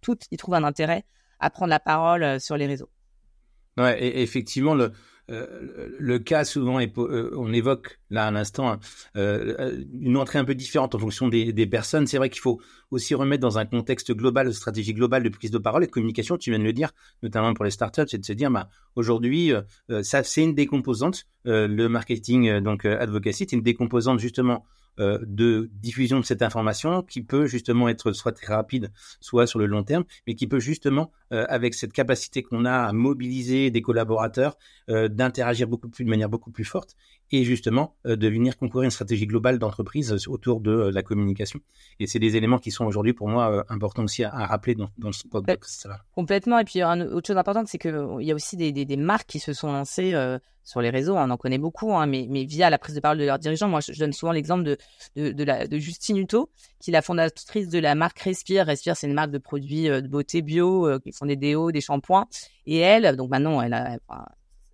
toutes 0.00 0.26
y 0.30 0.36
trouvent 0.36 0.54
un 0.54 0.62
intérêt 0.62 1.04
à 1.40 1.50
prendre 1.50 1.70
la 1.70 1.80
parole 1.80 2.22
euh, 2.22 2.38
sur 2.38 2.56
les 2.56 2.66
réseaux. 2.66 2.88
Ouais, 3.76 4.00
et 4.00 4.22
effectivement, 4.22 4.74
le, 4.74 4.92
le 5.28 6.18
cas 6.18 6.44
souvent, 6.44 6.78
on 6.96 7.52
évoque 7.52 7.98
là 8.10 8.26
à 8.26 8.30
l'instant 8.30 8.78
une 9.14 10.16
entrée 10.16 10.38
un 10.38 10.44
peu 10.44 10.54
différente 10.54 10.94
en 10.94 10.98
fonction 10.98 11.28
des, 11.28 11.52
des 11.52 11.66
personnes. 11.66 12.06
C'est 12.06 12.18
vrai 12.18 12.30
qu'il 12.30 12.40
faut 12.40 12.60
aussi 12.90 13.14
remettre 13.14 13.40
dans 13.40 13.58
un 13.58 13.64
contexte 13.64 14.12
global, 14.12 14.48
de 14.48 14.52
stratégie 14.52 14.92
globale 14.92 15.22
de 15.22 15.28
prise 15.28 15.52
de 15.52 15.58
parole 15.58 15.82
et 15.84 15.86
de 15.86 15.92
communication. 15.92 16.36
Tu 16.36 16.50
viens 16.50 16.58
de 16.58 16.64
le 16.64 16.72
dire, 16.72 16.90
notamment 17.22 17.54
pour 17.54 17.64
les 17.64 17.70
startups, 17.70 18.08
c'est 18.08 18.18
de 18.18 18.24
se 18.24 18.32
dire, 18.32 18.50
bah, 18.50 18.68
aujourd'hui, 18.96 19.52
ça 20.02 20.22
c'est 20.22 20.42
une 20.42 20.54
décomposante. 20.54 21.26
le 21.44 21.86
marketing, 21.88 22.58
donc 22.60 22.84
advocacy, 22.84 23.46
c'est 23.48 23.56
une 23.56 23.62
décomposante 23.62 24.18
justement 24.18 24.64
euh, 24.64 24.79
de 24.98 25.70
diffusion 25.72 26.20
de 26.20 26.24
cette 26.24 26.42
information 26.42 27.02
qui 27.02 27.22
peut 27.22 27.46
justement 27.46 27.88
être 27.88 28.12
soit 28.12 28.32
très 28.32 28.54
rapide, 28.54 28.92
soit 29.20 29.46
sur 29.46 29.58
le 29.58 29.66
long 29.66 29.82
terme, 29.82 30.04
mais 30.26 30.34
qui 30.34 30.46
peut 30.46 30.60
justement, 30.60 31.10
euh, 31.32 31.46
avec 31.48 31.74
cette 31.74 31.92
capacité 31.92 32.42
qu'on 32.42 32.64
a 32.64 32.72
à 32.72 32.92
mobiliser 32.92 33.70
des 33.70 33.82
collaborateurs, 33.82 34.56
euh, 34.88 35.08
d'interagir 35.08 35.68
beaucoup 35.68 35.88
plus 35.88 36.04
de 36.04 36.10
manière 36.10 36.28
beaucoup 36.28 36.50
plus 36.50 36.64
forte 36.64 36.96
et 37.32 37.44
justement 37.44 37.94
de 38.04 38.28
venir 38.28 38.56
concourir 38.56 38.84
une 38.84 38.90
stratégie 38.90 39.26
globale 39.26 39.58
d'entreprise 39.58 40.12
autour 40.26 40.60
de 40.60 40.90
la 40.92 41.02
communication. 41.02 41.60
Et 41.98 42.06
c'est 42.06 42.18
des 42.18 42.36
éléments 42.36 42.58
qui 42.58 42.70
sont 42.70 42.84
aujourd'hui 42.84 43.12
pour 43.12 43.28
moi 43.28 43.64
importants 43.68 44.04
aussi 44.04 44.24
à, 44.24 44.46
rappeler 44.46 44.74
dans, 44.74 44.90
dans 44.98 45.12
ce 45.12 45.26
podcast. 45.28 45.88
Complètement. 46.14 46.58
Et 46.58 46.64
puis, 46.64 46.82
autre 46.82 47.26
chose 47.26 47.36
importante, 47.36 47.68
c'est 47.68 47.78
qu'il 47.78 48.18
y 48.20 48.32
a 48.32 48.34
aussi 48.34 48.56
des, 48.56 48.72
des, 48.72 48.84
des, 48.84 48.96
marques 48.96 49.28
qui 49.28 49.38
se 49.38 49.52
sont 49.52 49.72
lancées 49.72 50.14
sur 50.64 50.80
les 50.80 50.90
réseaux, 50.90 51.16
on 51.16 51.30
en 51.30 51.36
connaît 51.36 51.58
beaucoup, 51.58 51.92
hein, 51.94 52.06
mais, 52.06 52.26
mais, 52.28 52.44
via 52.44 52.70
la 52.70 52.78
prise 52.78 52.94
de 52.94 53.00
parole 53.00 53.18
de 53.18 53.24
leurs 53.24 53.38
dirigeants. 53.38 53.68
Moi, 53.68 53.80
je, 53.80 53.98
donne 53.98 54.12
souvent 54.12 54.32
l'exemple 54.32 54.62
de, 54.62 54.78
de, 55.16 55.32
de, 55.32 55.44
la, 55.44 55.66
de 55.66 55.78
Justine 55.78 56.18
Hutto, 56.18 56.50
qui 56.78 56.90
est 56.90 56.92
la 56.92 57.02
fondatrice 57.02 57.68
de 57.68 57.78
la 57.78 57.94
marque 57.94 58.20
Respire. 58.20 58.66
Respire, 58.66 58.96
c'est 58.96 59.06
une 59.06 59.14
marque 59.14 59.30
de 59.30 59.38
produits 59.38 59.88
euh, 59.88 60.00
de 60.00 60.08
beauté 60.08 60.42
bio, 60.42 60.86
euh, 60.86 60.98
qui 60.98 61.12
font 61.12 61.26
des 61.26 61.36
déos, 61.36 61.72
des 61.72 61.80
shampoings. 61.80 62.28
Et 62.66 62.78
elle, 62.78 63.16
donc 63.16 63.30
maintenant, 63.30 63.60
elle 63.60 63.72
a, 63.72 63.98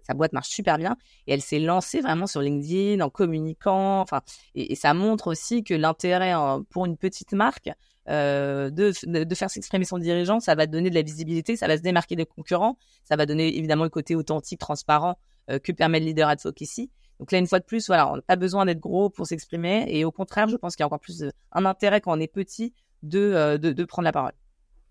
sa 0.06 0.14
boîte 0.14 0.32
marche 0.32 0.48
super 0.48 0.78
bien 0.78 0.96
et 1.26 1.34
elle 1.34 1.42
s'est 1.42 1.58
lancée 1.58 2.00
vraiment 2.00 2.26
sur 2.26 2.40
LinkedIn 2.40 3.04
en 3.04 3.10
communiquant. 3.10 4.00
Enfin, 4.00 4.20
et, 4.54 4.74
ça 4.74 4.94
montre 4.94 5.28
aussi 5.28 5.64
que 5.64 5.74
l'intérêt 5.74 6.32
pour 6.70 6.86
une 6.86 6.96
petite 6.96 7.32
marque 7.32 7.70
euh, 8.08 8.70
de, 8.70 8.92
de, 9.24 9.34
faire 9.34 9.50
s'exprimer 9.50 9.84
son 9.84 9.98
dirigeant, 9.98 10.38
ça 10.38 10.54
va 10.54 10.66
donner 10.66 10.90
de 10.90 10.94
la 10.94 11.02
visibilité, 11.02 11.56
ça 11.56 11.66
va 11.66 11.76
se 11.76 11.82
démarquer 11.82 12.14
des 12.14 12.26
concurrents, 12.26 12.78
ça 13.02 13.16
va 13.16 13.26
donner 13.26 13.56
évidemment 13.56 13.82
le 13.82 13.90
côté 13.90 14.14
authentique, 14.14 14.60
transparent 14.60 15.18
euh, 15.50 15.58
que 15.58 15.72
permet 15.72 15.98
le 15.98 16.06
leader 16.06 16.28
advocacy. 16.28 16.90
Donc 17.18 17.32
là, 17.32 17.38
une 17.38 17.48
fois 17.48 17.58
de 17.58 17.64
plus, 17.64 17.86
voilà, 17.88 18.12
on 18.12 18.16
n'a 18.16 18.22
pas 18.22 18.36
besoin 18.36 18.64
d'être 18.64 18.78
gros 18.78 19.10
pour 19.10 19.26
s'exprimer. 19.26 19.86
Et 19.88 20.04
au 20.04 20.12
contraire, 20.12 20.48
je 20.48 20.56
pense 20.56 20.76
qu'il 20.76 20.82
y 20.82 20.84
a 20.84 20.86
encore 20.86 21.00
plus 21.00 21.24
un 21.50 21.64
intérêt 21.64 22.00
quand 22.00 22.16
on 22.16 22.20
est 22.20 22.32
petit 22.32 22.74
de, 23.02 23.18
euh, 23.18 23.58
de, 23.58 23.72
de, 23.72 23.84
prendre 23.84 24.04
la 24.04 24.12
parole. 24.12 24.32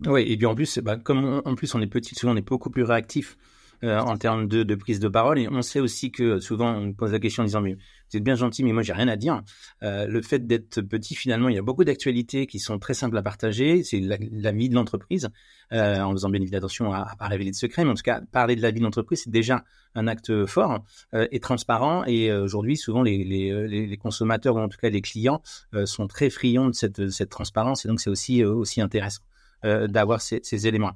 Oui, 0.06 0.24
et 0.28 0.36
puis 0.36 0.46
en 0.46 0.56
plus, 0.56 0.80
bah, 0.80 0.98
comme 0.98 1.42
en 1.46 1.56
plus 1.56 1.74
on 1.74 1.82
est 1.82 1.88
petit, 1.88 2.16
souvent 2.16 2.34
on 2.34 2.36
est 2.36 2.42
beaucoup 2.42 2.70
plus 2.70 2.84
réactif 2.84 3.38
euh, 3.86 4.00
en 4.00 4.18
termes 4.18 4.48
de, 4.48 4.76
prise 4.76 5.00
de 5.00 5.08
parole. 5.08 5.40
Et 5.40 5.48
on 5.48 5.62
sait 5.62 5.80
aussi 5.80 6.12
que 6.12 6.40
souvent 6.40 6.76
on 6.76 6.94
pose 6.94 7.14
la 7.14 7.20
question 7.20 7.44
en 7.44 7.46
disant 7.46 7.62
mais 7.62 7.78
vous 8.12 8.18
êtes 8.18 8.24
bien 8.24 8.36
gentil, 8.36 8.64
mais 8.64 8.72
moi 8.72 8.84
j'ai 8.84 8.94
rien 8.94 9.08
à 9.08 9.16
dire. 9.16 9.42
Euh, 9.84 10.08
le 10.08 10.22
fait 10.22 10.46
d'être 10.46 10.82
petit, 10.82 11.16
finalement, 11.16 11.50
il 11.50 11.56
y 11.56 11.58
a 11.58 11.62
beaucoup 11.62 11.84
d'actualités 11.84 12.46
qui 12.48 12.60
sont 12.60 12.78
très 12.78 12.94
simples 12.94 13.18
à 13.18 13.24
partager. 13.24 13.84
C'est 13.84 14.00
la, 14.00 14.52
vie 14.52 14.70
de 14.70 14.76
l'entreprise, 14.76 15.30
euh, 15.74 16.00
en 16.02 16.12
faisant 16.12 16.30
bien 16.30 16.42
évidemment 16.42 16.60
attention 16.60 16.94
à, 16.94 17.00
à 17.00 17.16
pas 17.16 17.28
révéler 17.28 17.52
de 17.52 17.56
secrets, 17.56 17.84
mais 17.84 17.92
en 17.92 17.96
tout 17.96 18.04
cas 18.04 18.22
parler 18.32 18.56
de 18.56 18.62
la 18.62 18.72
vie 18.72 18.80
de 18.80 18.86
l'entreprise, 18.86 19.24
c'est 19.24 19.32
déjà 19.32 19.64
un 19.96 20.08
acte 20.08 20.46
fort 20.46 20.84
euh, 21.14 21.28
et 21.32 21.40
transparent. 21.40 22.06
Et 22.06 22.32
aujourd'hui, 22.32 22.78
souvent 22.78 23.02
les, 23.02 23.98
consommateurs 24.02 24.56
ou 24.56 24.60
en 24.60 24.70
tout 24.70 24.78
cas 24.78 24.90
les 24.90 25.02
clients 25.02 25.42
sont 25.86 26.08
très 26.08 26.30
friands 26.30 26.70
de 26.70 26.74
cette, 26.74 27.30
transparence, 27.30 27.86
et 27.86 27.88
donc 27.88 28.00
c'est 28.00 28.10
aussi 28.10 28.82
intéressant 28.82 29.24
d'avoir 29.64 30.22
ces, 30.22 30.42
ces 30.44 30.68
éléments. 30.68 30.94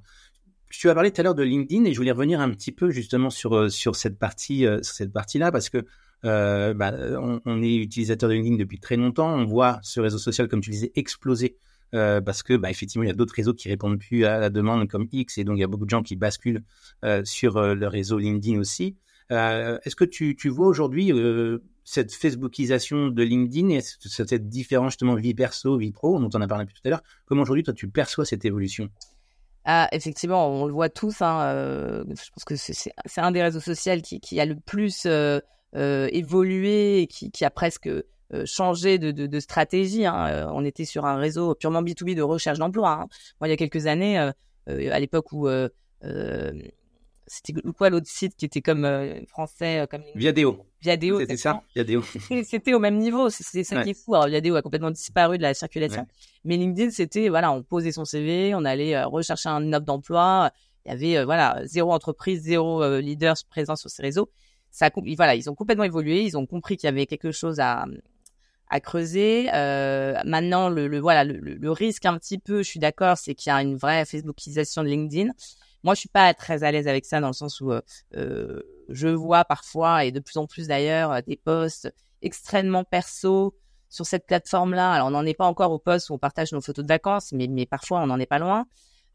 Tu 0.70 0.90
as 0.90 0.94
parlé 0.94 1.12
tout 1.12 1.20
à 1.22 1.24
l'heure 1.24 1.36
de 1.36 1.44
LinkedIn 1.44 1.86
et 1.86 1.94
je 1.94 1.98
voulais 1.98 2.12
revenir 2.12 2.40
un 2.40 2.50
petit 2.52 2.72
peu 2.72 2.92
justement 2.92 3.30
sur 3.30 3.56
euh, 3.56 3.70
sur 3.70 3.96
cette 3.96 4.20
partie 4.20 4.66
euh, 4.66 4.82
sur 4.84 4.94
cette 4.94 5.12
partie 5.12 5.40
là 5.40 5.52
parce 5.52 5.70
que 5.70 5.86
euh, 6.26 6.74
bah, 6.74 6.94
on, 7.18 7.40
on, 7.46 7.64
est 7.64 7.76
utilisateur 7.76 8.30
de 8.30 8.36
LinkedIn 8.36 8.58
depuis 8.58 8.80
très 8.80 8.98
longtemps. 8.98 9.34
On 9.34 9.46
voit 9.46 9.80
ce 9.84 10.00
réseau 10.00 10.18
social, 10.18 10.48
comme 10.48 10.62
tu 10.62 10.70
disais, 10.70 10.92
exploser 10.96 11.56
euh, 11.96 12.22
parce 12.22 12.44
que 12.44 12.56
bah, 12.56 12.70
effectivement 12.70 13.04
il 13.04 13.08
y 13.08 13.12
a 13.12 13.16
d'autres 13.16 13.34
réseaux 13.34 13.54
qui 13.54 13.70
répondent 13.70 14.00
plus 14.00 14.26
à 14.26 14.38
la 14.38 14.50
demande 14.50 14.88
comme 14.88 15.08
X 15.12 15.38
et 15.38 15.44
donc 15.44 15.58
il 15.58 15.62
y 15.62 15.64
a 15.64 15.68
beaucoup 15.68 15.86
de 15.86 15.90
gens 15.90 16.04
qui 16.04 16.16
basculent 16.16 16.64
euh, 17.06 17.24
sur 17.26 17.62
le 17.62 17.88
réseau 17.88 18.18
LinkedIn 18.18 18.60
aussi. 18.60 18.96
Est-ce 19.30 19.96
que 19.96 20.06
tu, 20.06 20.36
tu 20.36 20.50
vois 20.50 20.68
aujourd'hui 20.68 21.12
cette 21.84 22.12
Facebookisation 22.12 23.10
de 23.10 23.24
LinkedIn 23.24 23.70
et 23.70 23.82
cette 23.82 24.50
différence 24.50 24.94
justement 24.94 25.14
vie 25.14 25.36
perso, 25.36 25.78
vie 25.78 25.92
pro, 25.92 26.20
dont 26.20 26.32
on 26.34 26.42
a 26.42 26.48
parlé 26.48 26.66
tout 26.66 26.74
à 26.84 26.90
l'heure, 26.90 27.04
comment 27.26 27.44
aujourd'hui 27.44 27.64
toi 27.64 27.76
tu 27.76 27.88
perçois 27.88 28.26
cette 28.26 28.44
évolution? 28.44 28.90
Ah, 29.72 29.88
effectivement, 29.92 30.48
on 30.50 30.66
le 30.66 30.74
voit 30.74 30.90
tous. 30.90 31.22
Hein, 31.22 31.42
euh, 31.44 32.04
je 32.08 32.32
pense 32.32 32.44
que 32.44 32.56
c'est 32.56 32.92
un 33.18 33.30
des 33.30 33.44
réseaux 33.44 33.60
sociaux 33.60 33.94
qui, 34.02 34.40
a 34.40 34.46
le 34.46 34.56
plus 34.56 35.04
euh, 35.06 35.40
euh, 35.76 36.10
évolué 36.12 37.02
et 37.02 37.08
qui, 37.08 37.46
a 37.46 37.52
presque 37.52 37.88
changé 38.46 38.98
de, 38.98 39.40
stratégie. 39.40 40.08
Hein. 40.08 40.50
On 40.52 40.66
était 40.66 40.86
sur 40.86 41.06
un 41.06 41.18
réseau 41.18 41.54
purement 41.54 41.84
B2B 41.84 42.16
de 42.16 42.24
recherche 42.24 42.58
d'emploi. 42.58 42.94
Hein. 42.94 43.08
Moi, 43.40 43.48
il 43.48 43.52
y 43.52 43.54
a 43.54 43.58
quelques 43.58 43.86
années, 43.86 44.18
à 44.18 45.00
l'époque 45.00 45.32
où 45.34 45.48
c'était 47.30 47.54
quoi 47.78 47.90
l'autre 47.90 48.08
site 48.08 48.36
qui 48.36 48.46
était 48.46 48.62
comme 48.62 48.86
euh, 48.86 49.22
français 49.28 49.80
euh, 49.80 49.86
comme 49.86 50.04
Viadeo. 50.16 50.66
Viadeo. 50.82 51.20
C'était 51.20 51.38
ça, 51.38 51.62
Viadeo. 51.76 52.04
c'était 52.44 52.74
au 52.74 52.80
même 52.80 52.98
niveau, 52.98 53.30
c'est 53.30 53.64
ça 53.64 53.84
qui 53.84 53.92
est 53.92 53.94
fou. 53.94 54.16
Alors 54.16 54.28
Viadeo 54.28 54.56
a 54.56 54.62
complètement 54.62 54.92
disparu 54.92 55.38
de 55.38 55.44
la 55.44 55.54
circulation. 55.54 56.08
Mais 56.44 56.58
LinkedIn, 56.58 56.92
c'était 56.92 57.30
voilà, 57.30 57.52
on 57.52 57.64
posait 57.64 57.92
son 57.92 58.06
CV, 58.06 58.54
on 58.56 58.66
allait 58.66 58.96
euh, 58.96 59.08
rechercher 59.08 59.50
un 59.50 59.72
offre 59.74 59.86
d'emploi. 59.86 60.52
Il 60.86 60.90
y 60.90 60.92
avait 61.16 61.26
voilà 61.26 61.62
zéro 61.66 61.94
entreprise, 61.94 62.42
zéro 62.42 63.00
leader 63.00 63.36
présent 63.50 63.76
sur 63.76 63.90
ces 63.90 64.02
réseaux. 64.02 64.30
Ça, 64.72 64.90
voilà, 65.18 65.36
ils 65.36 65.50
ont 65.50 65.56
complètement 65.56 65.84
évolué. 65.84 66.24
Ils 66.24 66.38
ont 66.38 66.46
compris 66.46 66.78
qu'il 66.78 66.88
y 66.88 66.90
avait 66.90 67.06
quelque 67.06 67.32
chose 67.32 67.60
à 67.60 67.86
à 68.70 68.80
creuser. 68.80 69.50
Euh, 69.54 70.16
maintenant, 70.26 70.70
le, 70.70 70.88
le 70.88 71.00
voilà, 71.00 71.24
le, 71.24 71.40
le, 71.40 71.72
risque 71.72 72.06
un 72.06 72.18
petit 72.18 72.38
peu, 72.38 72.60
je 72.60 72.70
suis 72.70 72.80
d'accord, 72.80 73.18
c'est 73.18 73.34
qu'il 73.34 73.50
y 73.50 73.54
a 73.54 73.62
une 73.62 73.76
vraie 73.76 74.06
Facebookisation 74.06 74.84
de 74.84 74.90
LinkedIn. 74.90 75.32
Moi, 75.84 75.94
je 75.94 76.02
suis 76.02 76.10
pas 76.10 76.34
très 76.34 76.64
à 76.64 76.72
l'aise 76.72 76.88
avec 76.88 77.06
ça 77.06 77.22
dans 77.22 77.28
le 77.28 77.34
sens 77.34 77.62
où 77.62 77.72
euh, 77.72 77.82
euh, 78.16 78.62
je 78.90 79.08
vois 79.08 79.46
parfois 79.46 80.06
et 80.06 80.12
de 80.12 80.20
plus 80.20 80.38
en 80.38 80.46
plus 80.46 80.68
d'ailleurs 80.68 81.22
des 81.24 81.38
posts 81.38 81.94
extrêmement 82.22 82.84
perso 82.84 83.56
sur 83.90 84.06
cette 84.06 84.26
plateforme-là. 84.26 84.92
Alors, 84.92 85.08
on 85.08 85.12
n'en 85.12 85.26
est 85.26 85.34
pas 85.34 85.46
encore 85.46 85.72
au 85.72 85.80
poste 85.80 86.10
où 86.10 86.14
on 86.14 86.18
partage 86.18 86.52
nos 86.52 86.62
photos 86.62 86.84
de 86.84 86.90
vacances, 86.90 87.32
mais, 87.32 87.48
mais 87.48 87.66
parfois 87.66 88.02
on 88.02 88.08
n'en 88.08 88.20
est 88.20 88.26
pas 88.26 88.40
loin. 88.40 88.66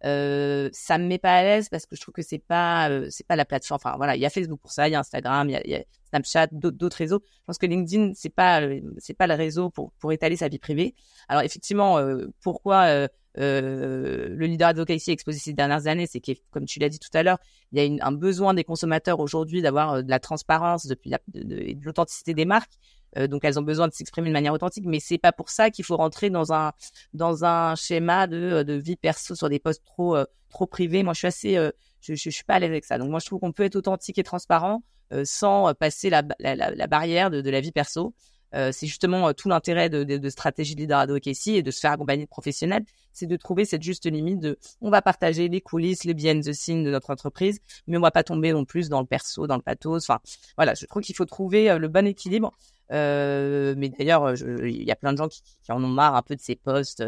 Euh, 0.04 0.68
ça 0.72 0.98
me 0.98 1.06
met 1.06 1.18
pas 1.18 1.34
à 1.34 1.42
l'aise 1.42 1.68
parce 1.68 1.86
que 1.86 1.96
je 1.96 2.00
trouve 2.00 2.12
que 2.12 2.22
c'est 2.22 2.38
pas 2.38 2.90
euh, 2.90 3.06
c'est 3.10 3.26
pas 3.26 3.36
la 3.36 3.44
plateforme. 3.44 3.80
Enfin 3.82 3.96
voilà, 3.96 4.16
il 4.16 4.20
y 4.20 4.26
a 4.26 4.30
Facebook 4.30 4.60
pour 4.60 4.72
ça, 4.72 4.88
il 4.88 4.92
y 4.92 4.94
a 4.94 5.00
Instagram, 5.00 5.48
il 5.48 5.52
y 5.66 5.74
a, 5.74 5.78
a 5.78 5.82
Snapchat, 6.10 6.48
d'autres 6.52 6.96
réseaux. 6.96 7.22
Je 7.24 7.44
pense 7.46 7.58
que 7.58 7.66
LinkedIn 7.66 8.12
c'est 8.14 8.34
pas 8.34 8.60
c'est 8.98 9.14
pas 9.14 9.26
le 9.26 9.34
réseau 9.34 9.70
pour 9.70 9.92
pour 9.92 10.12
étaler 10.12 10.36
sa 10.36 10.48
vie 10.48 10.58
privée. 10.58 10.94
Alors 11.28 11.42
effectivement, 11.42 11.98
euh, 11.98 12.26
pourquoi 12.42 13.08
euh, 13.38 14.28
le 14.28 14.46
leader 14.46 14.68
advocacy 14.68 15.10
exposé 15.10 15.38
ces 15.38 15.52
dernières 15.52 15.86
années, 15.86 16.06
c'est 16.06 16.20
que, 16.20 16.32
comme 16.50 16.66
tu 16.66 16.78
l'as 16.78 16.88
dit 16.88 17.00
tout 17.00 17.10
à 17.14 17.22
l'heure, 17.22 17.38
il 17.72 17.78
y 17.78 17.80
a 17.80 17.84
une, 17.84 18.00
un 18.00 18.12
besoin 18.12 18.54
des 18.54 18.64
consommateurs 18.64 19.18
aujourd'hui 19.18 19.60
d'avoir 19.60 19.94
euh, 19.94 20.02
de 20.02 20.10
la 20.10 20.20
transparence 20.20 20.86
depuis 20.86 21.10
la, 21.10 21.18
de, 21.28 21.76
l'authenticité 21.82 22.34
des 22.34 22.44
marques. 22.44 22.74
Euh, 23.16 23.26
donc 23.26 23.44
elles 23.44 23.58
ont 23.58 23.62
besoin 23.62 23.88
de 23.88 23.92
s'exprimer 23.92 24.28
de 24.28 24.32
manière 24.32 24.52
authentique, 24.52 24.84
mais 24.86 25.00
c'est 25.00 25.18
pas 25.18 25.32
pour 25.32 25.50
ça 25.50 25.70
qu'il 25.70 25.84
faut 25.84 25.96
rentrer 25.96 26.30
dans 26.30 26.52
un 26.52 26.72
dans 27.12 27.44
un 27.44 27.74
schéma 27.76 28.26
de, 28.26 28.62
de 28.62 28.74
vie 28.74 28.96
perso 28.96 29.34
sur 29.34 29.48
des 29.48 29.58
posts 29.58 29.84
trop 29.84 30.16
trop 30.50 30.66
privés. 30.66 31.02
Moi, 31.02 31.14
je 31.14 31.18
suis 31.18 31.26
assez, 31.26 31.70
je, 32.00 32.14
je, 32.14 32.30
suis 32.30 32.44
pas 32.44 32.54
à 32.54 32.58
l'aise 32.60 32.70
avec 32.70 32.84
ça. 32.84 32.98
Donc 32.98 33.10
moi, 33.10 33.18
je 33.18 33.26
trouve 33.26 33.40
qu'on 33.40 33.52
peut 33.52 33.64
être 33.64 33.76
authentique 33.76 34.18
et 34.18 34.22
transparent 34.22 34.82
sans 35.24 35.74
passer 35.74 36.10
la, 36.10 36.22
la, 36.38 36.54
la 36.54 36.86
barrière 36.86 37.30
de, 37.30 37.40
de 37.40 37.50
la 37.50 37.60
vie 37.60 37.72
perso. 37.72 38.14
Euh, 38.54 38.70
c'est 38.72 38.86
justement 38.86 39.28
euh, 39.28 39.32
tout 39.32 39.48
l'intérêt 39.48 39.88
de, 39.88 40.04
de, 40.04 40.16
de, 40.16 40.28
stratégie 40.28 40.74
de 40.76 40.80
leader 40.80 40.98
advocacy 40.98 41.56
et 41.56 41.62
de 41.62 41.70
se 41.70 41.80
faire 41.80 41.90
accompagner 41.90 42.24
de 42.24 42.28
professionnels, 42.28 42.84
c'est 43.12 43.26
de 43.26 43.36
trouver 43.36 43.64
cette 43.64 43.82
juste 43.82 44.06
limite 44.06 44.38
de 44.38 44.58
on 44.80 44.90
va 44.90 45.02
partager 45.02 45.48
les 45.48 45.60
coulisses, 45.60 46.04
les 46.04 46.14
behind 46.14 46.44
the 46.44 46.52
scenes 46.52 46.84
de 46.84 46.90
notre 46.90 47.10
entreprise, 47.10 47.60
mais 47.88 47.96
on 47.96 48.00
va 48.00 48.12
pas 48.12 48.22
tomber 48.22 48.52
non 48.52 48.64
plus 48.64 48.88
dans 48.88 49.00
le 49.00 49.06
perso, 49.06 49.46
dans 49.46 49.56
le 49.56 49.62
pathos. 49.62 50.04
Enfin, 50.08 50.20
voilà, 50.56 50.74
je 50.74 50.86
trouve 50.86 51.02
qu'il 51.02 51.16
faut 51.16 51.24
trouver 51.24 51.68
euh, 51.68 51.78
le 51.78 51.88
bon 51.88 52.06
équilibre. 52.06 52.52
Euh, 52.92 53.74
mais 53.76 53.88
d'ailleurs, 53.88 54.34
il 54.34 54.82
y 54.82 54.90
a 54.90 54.96
plein 54.96 55.12
de 55.12 55.18
gens 55.18 55.28
qui, 55.28 55.42
qui, 55.42 55.72
en 55.72 55.82
ont 55.82 55.88
marre 55.88 56.14
un 56.16 56.22
peu 56.22 56.36
de 56.36 56.40
ces 56.40 56.56
postes 56.56 57.04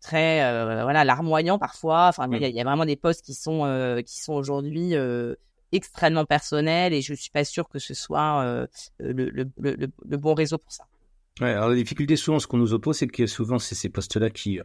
très 0.00 0.44
euh, 0.44 0.82
voilà 0.82 1.04
larmoyants 1.04 1.58
parfois. 1.58 2.08
Enfin, 2.08 2.28
il 2.32 2.42
y, 2.42 2.50
y, 2.50 2.60
a 2.60 2.64
vraiment 2.64 2.84
des 2.84 2.96
postes 2.96 3.24
qui 3.24 3.34
sont 3.34 4.02
qui 4.04 4.20
sont 4.20 4.34
aujourd'hui 4.34 4.94
extrêmement 5.72 6.24
personnel 6.24 6.92
et 6.92 7.02
je 7.02 7.14
suis 7.14 7.30
pas 7.30 7.44
sûr 7.44 7.68
que 7.68 7.78
ce 7.78 7.94
soit 7.94 8.42
euh, 8.42 8.66
le, 8.98 9.12
le, 9.30 9.50
le, 9.58 9.76
le, 9.76 10.16
bon 10.16 10.34
réseau 10.34 10.58
pour 10.58 10.72
ça. 10.72 10.84
Ouais, 11.40 11.52
alors 11.52 11.68
la 11.68 11.74
difficulté 11.74 12.16
souvent, 12.16 12.38
ce 12.38 12.46
qu'on 12.46 12.58
nous 12.58 12.72
oppose, 12.72 12.96
c'est 12.96 13.06
que 13.06 13.26
souvent 13.26 13.58
c'est 13.58 13.74
ces 13.74 13.88
postes-là 13.88 14.30
qui 14.30 14.58
euh, 14.58 14.64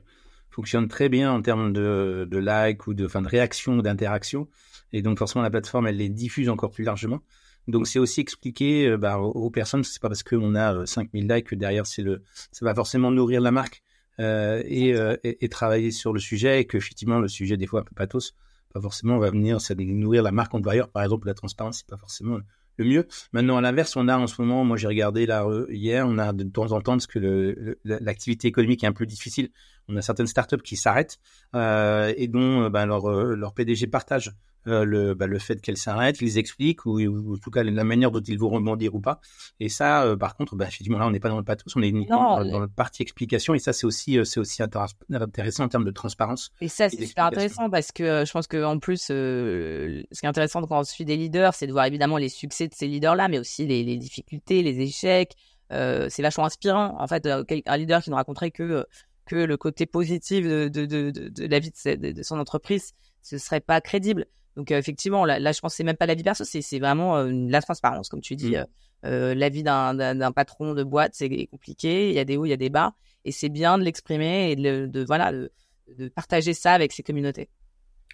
fonctionnent 0.50 0.88
très 0.88 1.10
bien 1.10 1.32
en 1.32 1.42
termes 1.42 1.74
de, 1.74 2.28
de 2.30 2.38
like 2.38 2.88
ou 2.88 2.94
de, 2.94 3.06
enfin, 3.06 3.22
de 3.22 3.28
réaction 3.28 3.74
ou 3.78 3.82
d'interaction, 3.82 4.48
et 4.92 5.02
donc 5.02 5.20
forcément 5.20 5.44
la 5.44 5.50
plateforme 5.50 5.88
elle 5.88 5.98
les 5.98 6.10
diffuse 6.10 6.50
encore 6.50 6.72
plus 6.72 6.84
largement. 6.84 7.20
Donc 7.68 7.88
c'est 7.88 8.00
aussi 8.00 8.22
expliquer 8.22 8.88
euh, 8.88 8.98
bah, 8.98 9.18
aux, 9.20 9.50
personnes, 9.50 9.84
c'est 9.84 10.02
pas 10.02 10.10
parce 10.10 10.24
qu'on 10.24 10.56
a 10.56 10.86
5000 10.86 11.28
likes 11.28 11.48
que 11.48 11.56
derrière 11.56 11.86
c'est 11.86 12.02
le, 12.02 12.24
ça 12.52 12.66
va 12.66 12.76
forcément 12.76 13.12
nourrir 13.12 13.42
la 13.42 13.52
marque 13.52 13.84
euh, 14.20 14.62
et, 14.66 14.90
et, 15.24 15.46
et, 15.46 15.50
travailler 15.50 15.92
sur 15.92 16.14
le 16.14 16.20
sujet 16.20 16.62
et 16.62 16.66
que 16.66 16.78
effectivement 16.78 17.20
le 17.20 17.28
sujet 17.28 17.58
des 17.58 17.66
fois 17.66 17.82
un 17.82 17.84
peu 17.84 17.96
pathos 17.96 18.36
pas 18.72 18.82
forcément 18.82 19.16
on 19.16 19.20
va 19.20 19.32
venir 19.32 19.60
ça 19.60 19.74
nourrir 19.76 20.24
la 20.24 20.32
marque 20.32 20.54
employeur. 20.54 20.90
Par 20.90 21.04
exemple 21.04 21.28
la 21.28 21.34
transparence 21.34 21.78
c'est 21.78 21.88
pas 21.88 21.98
forcément 21.98 22.38
le 22.78 22.86
mieux. 22.86 23.08
Maintenant 23.32 23.58
à 23.58 23.62
l'inverse 23.62 23.96
on 23.96 24.08
a 24.08 24.18
en 24.18 24.28
ce 24.28 24.42
moment 24.42 24.64
moi 24.66 24.78
j'ai 24.78 24.88
regardé 24.88 25.26
là 25.26 25.48
hier 25.70 26.06
on 26.08 26.18
a 26.18 26.34
de 26.34 26.44
temps 26.44 26.72
en 26.72 26.82
temps 26.82 26.94
parce 26.94 27.08
que 27.08 27.78
l'activité 27.84 28.48
économique 28.48 28.84
est 28.84 28.88
un 28.88 28.94
peu 28.94 29.06
difficile 29.06 29.50
on 29.88 29.96
a 29.96 30.02
certaines 30.02 30.28
startups 30.28 30.62
qui 30.64 30.76
s'arrêtent 30.76 31.20
euh, 31.56 32.14
et 32.18 32.28
dont 32.28 32.70
ben, 32.70 32.86
leur, 32.86 33.10
euh, 33.10 33.36
leur 33.36 33.54
PDG 33.54 33.88
partage 33.88 34.34
euh, 34.66 34.86
le, 34.86 35.14
bah, 35.14 35.28
le 35.28 35.40
fait 35.40 35.60
qu'elles 35.62 35.78
s'arrêtent, 35.78 36.22
ils 36.22 36.38
expliquent 36.38 36.86
ou, 36.86 37.02
ou, 37.02 37.36
en 37.36 37.38
tout 37.38 37.52
cas 37.52 37.64
la 37.64 37.84
manière 37.84 38.12
dont 38.12 38.22
ils 38.22 38.40
vont 38.40 38.50
rebondir 38.50 38.96
ou 38.96 39.02
pas. 39.02 39.20
Et 39.60 39.68
ça, 39.68 40.04
euh, 40.04 40.16
par 40.16 40.38
contre, 40.38 40.56
bah, 40.56 40.66
effectivement, 40.68 41.00
là, 41.00 41.06
on 41.06 41.12
n'est 41.12 41.20
pas 41.20 41.28
dans 41.28 41.38
le 41.38 41.44
pathos, 41.44 41.76
on 41.76 41.82
est 41.82 41.90
uniquement 41.90 42.38
dans, 42.40 42.46
dans 42.50 42.60
la 42.62 42.68
partie 42.70 43.02
explication. 43.02 43.54
Et 43.54 43.60
ça, 43.60 43.74
c'est 43.74 43.86
aussi, 43.86 44.18
c'est 44.24 44.40
aussi 44.40 44.64
intéressant 44.64 45.66
en 45.66 45.68
termes 45.68 45.84
de 45.84 45.92
transparence. 45.92 46.52
Et 46.62 46.70
ça, 46.70 46.90
c'est 46.90 47.06
super 47.06 47.26
intéressant 47.26 47.70
parce 47.70 47.92
que 47.92 48.24
je 48.26 48.32
pense 48.32 48.48
que 48.48 48.64
en 48.64 48.80
plus, 48.80 49.02
ce 49.08 50.02
qui 50.18 50.26
est 50.26 50.30
intéressant 50.30 50.62
quand 50.62 50.80
on 50.80 50.84
suit 50.84 51.06
des 51.06 51.18
leaders, 51.18 51.54
c'est 51.54 51.68
de 51.68 51.74
voir 51.74 51.86
évidemment 51.86 52.18
les 52.18 52.30
succès 52.30 52.70
de 52.70 52.74
ces 52.74 52.88
leaders-là, 52.88 53.28
mais 53.28 53.40
aussi 53.40 53.68
les, 53.68 53.84
les 53.84 53.98
difficultés, 53.98 54.64
les 54.64 54.80
échecs. 54.80 55.34
c'est 55.72 56.22
vachement 56.22 56.46
inspirant. 56.46 56.96
En 57.00 57.08
fait, 57.08 57.28
un 57.28 57.78
leader 57.78 58.02
qui 58.02 58.12
nous 58.12 58.16
raconterait 58.16 58.52
que 58.52 58.86
que 59.26 59.36
le 59.36 59.58
côté 59.58 59.86
positif 59.86 60.46
de, 60.46 60.68
de, 60.68 60.86
de, 60.86 61.12
de 61.12 61.46
la 61.46 61.60
vie 61.60 61.72
de, 61.72 62.24
son 62.24 62.40
entreprise, 62.40 62.94
ce 63.22 63.38
serait 63.38 63.62
pas 63.62 63.82
crédible. 63.82 64.26
Donc 64.56 64.72
euh, 64.72 64.78
effectivement, 64.78 65.26
là, 65.26 65.40
là, 65.40 65.52
je 65.52 65.60
pense 65.60 65.74
c'est 65.74 65.84
même 65.84 65.98
pas 65.98 66.06
la 66.06 66.16
vie 66.16 66.24
perso, 66.24 66.44
c'est 66.44 66.80
vraiment 66.80 67.18
euh, 67.18 67.32
la 67.32 67.62
transparence, 67.62 68.10
comme 68.10 68.22
tu 68.22 68.36
dis. 68.36 68.52
Mmh. 68.52 68.66
Euh, 69.06 69.36
la 69.36 69.50
vie 69.50 69.64
d'un 69.64 69.94
d'un 69.94 70.32
patron 70.32 70.74
de 70.74 70.84
boîte, 70.84 71.12
c'est 71.14 71.48
compliqué. 71.48 72.10
Il 72.10 72.16
y 72.16 72.20
a 72.20 72.26
des 72.26 72.38
hauts, 72.38 72.46
il 72.46 72.50
y 72.50 72.54
a 72.54 72.58
des 72.58 72.70
bas, 72.70 72.94
et 73.26 73.32
c'est 73.32 73.50
bien 73.50 73.78
de 73.78 73.84
l'exprimer 73.84 74.52
et 74.52 74.56
de, 74.56 74.86
de 74.86 75.04
voilà 75.04 75.32
de, 75.32 75.52
de, 75.98 76.08
partager 76.08 76.54
ça 76.54 76.74
avec 76.74 76.94
ses 76.94 77.04
communautés. 77.04 77.50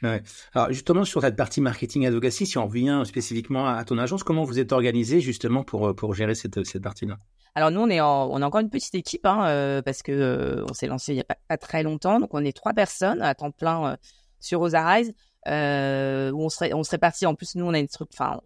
Ouais. 0.02 0.24
Alors 0.54 0.72
justement 0.72 1.04
sur 1.04 1.22
cette 1.22 1.36
partie 1.36 1.62
marketing 1.62 2.08
advocacy, 2.08 2.46
si 2.48 2.58
on 2.58 2.66
revient 2.66 3.04
spécifiquement 3.06 3.68
à 3.68 3.84
ton 3.84 3.98
agence, 3.98 4.24
comment 4.24 4.46
vous 4.46 4.58
êtes 4.58 4.72
organisé 4.72 5.20
justement 5.20 5.64
pour 5.64 5.94
pour 5.96 6.16
gérer 6.16 6.36
cette 6.36 6.64
cette 6.66 6.82
partie-là? 6.82 7.20
Alors 7.60 7.72
nous, 7.72 7.82
on 7.82 7.90
est, 7.90 8.00
on 8.00 8.42
a 8.42 8.46
encore 8.46 8.62
une 8.62 8.70
petite 8.70 8.96
équipe 8.96 9.26
hein, 9.26 9.46
euh, 9.48 9.82
parce 9.82 10.02
que 10.02 10.14
euh, 10.14 10.66
on 10.70 10.74
s'est 10.74 10.88
lancé 10.88 11.12
il 11.12 11.18
y 11.18 11.20
a 11.20 11.26
pas, 11.26 11.58
très 11.58 11.84
longtemps, 11.84 12.22
donc 12.22 12.34
on 12.34 12.46
est 12.46 12.56
trois 12.56 12.72
personnes 12.72 13.22
à 13.22 13.36
temps 13.36 13.52
plein 13.52 13.86
euh, 13.86 13.96
sur. 14.40 14.66
Euh, 15.48 16.32
où 16.32 16.42
on 16.42 16.48
serait, 16.48 16.74
on 16.74 16.84
serait 16.84 16.98
parti. 16.98 17.26
En 17.26 17.36
plus, 17.36 17.56
nous, 17.56 17.66
on 17.66 17.74
a 17.74 17.80
une 17.80 17.90
structure. 17.90 18.16
Enfin, 18.22 18.40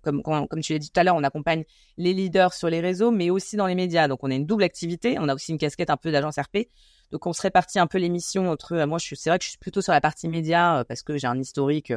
comme, 0.00 0.22
comme 0.22 0.60
tu 0.62 0.72
l'as 0.72 0.78
dit 0.78 0.90
tout 0.90 0.98
à 0.98 1.04
l'heure, 1.04 1.14
on 1.14 1.24
accompagne 1.24 1.64
les 1.98 2.14
leaders 2.14 2.54
sur 2.54 2.70
les 2.70 2.80
réseaux, 2.80 3.10
mais 3.10 3.28
aussi 3.28 3.56
dans 3.56 3.66
les 3.66 3.74
médias. 3.74 4.08
Donc, 4.08 4.20
on 4.22 4.30
a 4.30 4.34
une 4.34 4.46
double 4.46 4.62
activité. 4.62 5.18
On 5.18 5.28
a 5.28 5.34
aussi 5.34 5.52
une 5.52 5.58
casquette 5.58 5.90
un 5.90 5.98
peu 5.98 6.10
d'agence 6.10 6.38
RP. 6.38 6.68
Donc, 7.12 7.26
on 7.26 7.34
se 7.34 7.42
répartit 7.42 7.78
un 7.78 7.86
peu 7.86 7.98
l'émission 7.98 8.48
entre. 8.48 8.82
Moi, 8.86 8.98
c'est 8.98 9.28
vrai 9.28 9.38
que 9.38 9.44
je 9.44 9.50
suis 9.50 9.58
plutôt 9.58 9.82
sur 9.82 9.92
la 9.92 10.00
partie 10.00 10.26
média 10.26 10.86
parce 10.88 11.02
que 11.02 11.18
j'ai 11.18 11.26
un 11.26 11.38
historique 11.38 11.92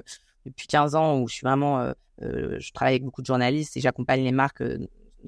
depuis 0.46 0.68
15 0.68 0.96
ans 0.96 1.20
où 1.20 1.30
je 1.30 1.36
suis 1.36 1.46
vraiment. 1.46 1.94
je 2.20 2.72
travaille 2.74 2.96
avec 2.96 3.06
beaucoup 3.06 3.22
de 3.22 3.28
journalistes 3.28 3.78
et 3.78 3.80
j'accompagne 3.80 4.26
les 4.26 4.34
marques 4.34 4.64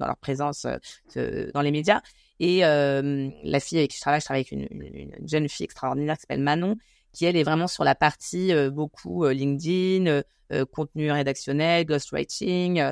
dans 0.00 0.06
leur 0.06 0.16
présence 0.16 0.66
dans 1.14 1.62
les 1.62 1.70
médias. 1.70 2.00
Et 2.40 2.60
la 2.60 3.60
fille 3.60 3.78
avec 3.78 3.90
qui 3.90 3.96
je 3.96 4.00
travaille, 4.00 4.20
je 4.20 4.24
travaille 4.24 4.46
avec 4.50 4.52
une, 4.52 4.66
une, 4.70 5.10
une 5.20 5.28
jeune 5.28 5.48
fille 5.48 5.64
extraordinaire 5.64 6.16
qui 6.16 6.22
s'appelle 6.22 6.40
Manon, 6.40 6.76
qui 7.12 7.24
elle 7.24 7.36
est 7.36 7.42
vraiment 7.42 7.66
sur 7.66 7.84
la 7.84 7.94
partie 7.94 8.52
euh, 8.52 8.70
beaucoup 8.70 9.24
euh, 9.24 9.32
LinkedIn, 9.32 10.22
euh, 10.52 10.64
contenu 10.72 11.10
rédactionnel, 11.12 11.84
ghostwriting, 11.84 12.82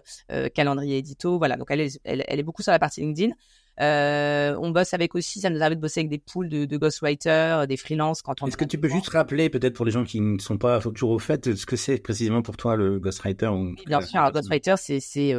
calendrier 0.55 0.99
édito, 0.99 1.39
voilà. 1.39 1.57
Donc 1.57 1.67
elle 1.71 1.81
est, 1.81 2.01
elle, 2.05 2.25
elle, 2.29 2.39
est 2.39 2.45
beaucoup 2.45 2.63
sur 2.63 2.71
la 2.71 2.79
partie 2.79 3.01
LinkedIn. 3.01 3.33
on 3.81 4.71
bosse 4.71 4.95
avec 4.95 5.17
aussi, 5.17 5.41
ça 5.41 5.51
nous 5.51 5.61
arrive 5.61 5.77
de 5.77 5.81
bosser 5.81 6.01
avec 6.01 6.11
des 6.11 6.19
pools 6.19 6.49
de, 6.49 6.67
de 6.67 6.77
ghostwriters, 6.77 7.67
des 7.67 7.77
freelances 7.77 8.23
quand 8.23 8.43
on. 8.43 8.47
Est-ce 8.47 8.57
que 8.57 8.65
tu 8.65 8.79
peux 8.79 8.89
juste 8.89 9.09
rappeler, 9.09 9.51
peut-être 9.51 9.75
pour 9.75 9.85
les 9.85 9.91
gens 9.91 10.05
qui 10.05 10.21
ne 10.21 10.39
sont 10.39 10.57
pas 10.57 10.79
toujours 10.81 11.11
au 11.11 11.19
fait, 11.19 11.57
ce 11.57 11.67
que 11.67 11.75
c'est 11.75 11.99
précisément 11.99 12.43
pour 12.43 12.57
toi 12.57 12.77
le 12.77 13.01
ghostwriter 13.01 13.49
ou... 13.49 13.75
Bien 13.87 14.01
sûr, 14.03 14.21
un 14.21 14.31
ghostwriter, 14.31 14.75
c'est 14.77 15.01
c'est 15.01 15.35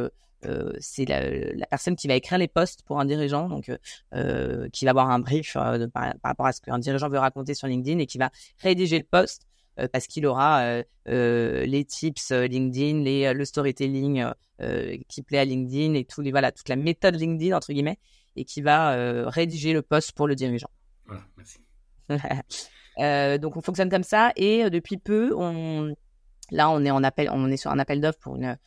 euh, 0.46 0.72
c'est 0.80 1.04
la, 1.04 1.28
la, 1.28 1.66
personne 1.66 1.96
qui 1.96 2.08
va 2.08 2.14
écrire 2.14 2.38
les 2.38 2.48
posts 2.48 2.82
pour 2.82 2.98
un 2.98 3.04
dirigeant, 3.04 3.48
donc 3.48 3.68
euh, 3.68 3.76
euh 4.14 4.68
qui 4.70 4.86
va 4.86 4.92
avoir 4.92 5.10
un 5.10 5.18
brief 5.18 5.52
par, 5.52 5.78
par, 5.92 6.14
rapport 6.22 6.46
à 6.46 6.52
ce 6.52 6.62
qu'un 6.62 6.78
dirigeant 6.78 7.08
veut 7.08 7.18
raconter 7.18 7.54
sur 7.54 7.66
LinkedIn 7.66 7.98
et 7.98 8.06
qui 8.06 8.16
va 8.16 8.30
rédiger 8.58 8.98
le 8.98 9.04
post 9.04 9.46
parce 9.92 10.06
qu'il 10.06 10.26
aura 10.26 10.82
les 11.06 11.84
tips 11.86 12.32
LinkedIn, 12.32 13.02
les, 13.02 13.32
le 13.32 13.44
storytelling 13.46 14.26
qui 15.08 15.22
plaît 15.22 15.38
à 15.38 15.44
LinkedIn 15.46 15.94
et 15.94 16.06
les, 16.18 16.30
voilà, 16.30 16.52
toute 16.52 16.68
la 16.68 16.76
méthode 16.76 17.14
LinkedIn, 17.14 17.56
entre 17.56 17.72
guillemets, 17.72 17.98
et 18.36 18.44
qui 18.44 18.60
va 18.60 19.30
rédiger 19.30 19.72
le 19.72 19.80
post 19.80 20.12
pour 20.12 20.26
le 20.26 20.34
dirigeant. 20.34 20.68
Voilà, 21.06 21.22
merci. 21.38 21.60
donc 23.40 23.56
on 23.56 23.62
fonctionne 23.62 23.88
comme 23.88 24.02
ça 24.02 24.32
et 24.36 24.68
depuis 24.68 24.98
peu, 24.98 25.32
on, 25.34 25.94
là 26.50 26.68
on 26.68 26.84
est 26.84 26.90
en 26.90 27.02
appel, 27.02 27.30
on 27.32 27.50
est 27.50 27.56
sur 27.56 27.70
un 27.70 27.78
appel 27.78 28.02
d'offres 28.02 28.18
pour 28.18 28.36
une 28.36 28.58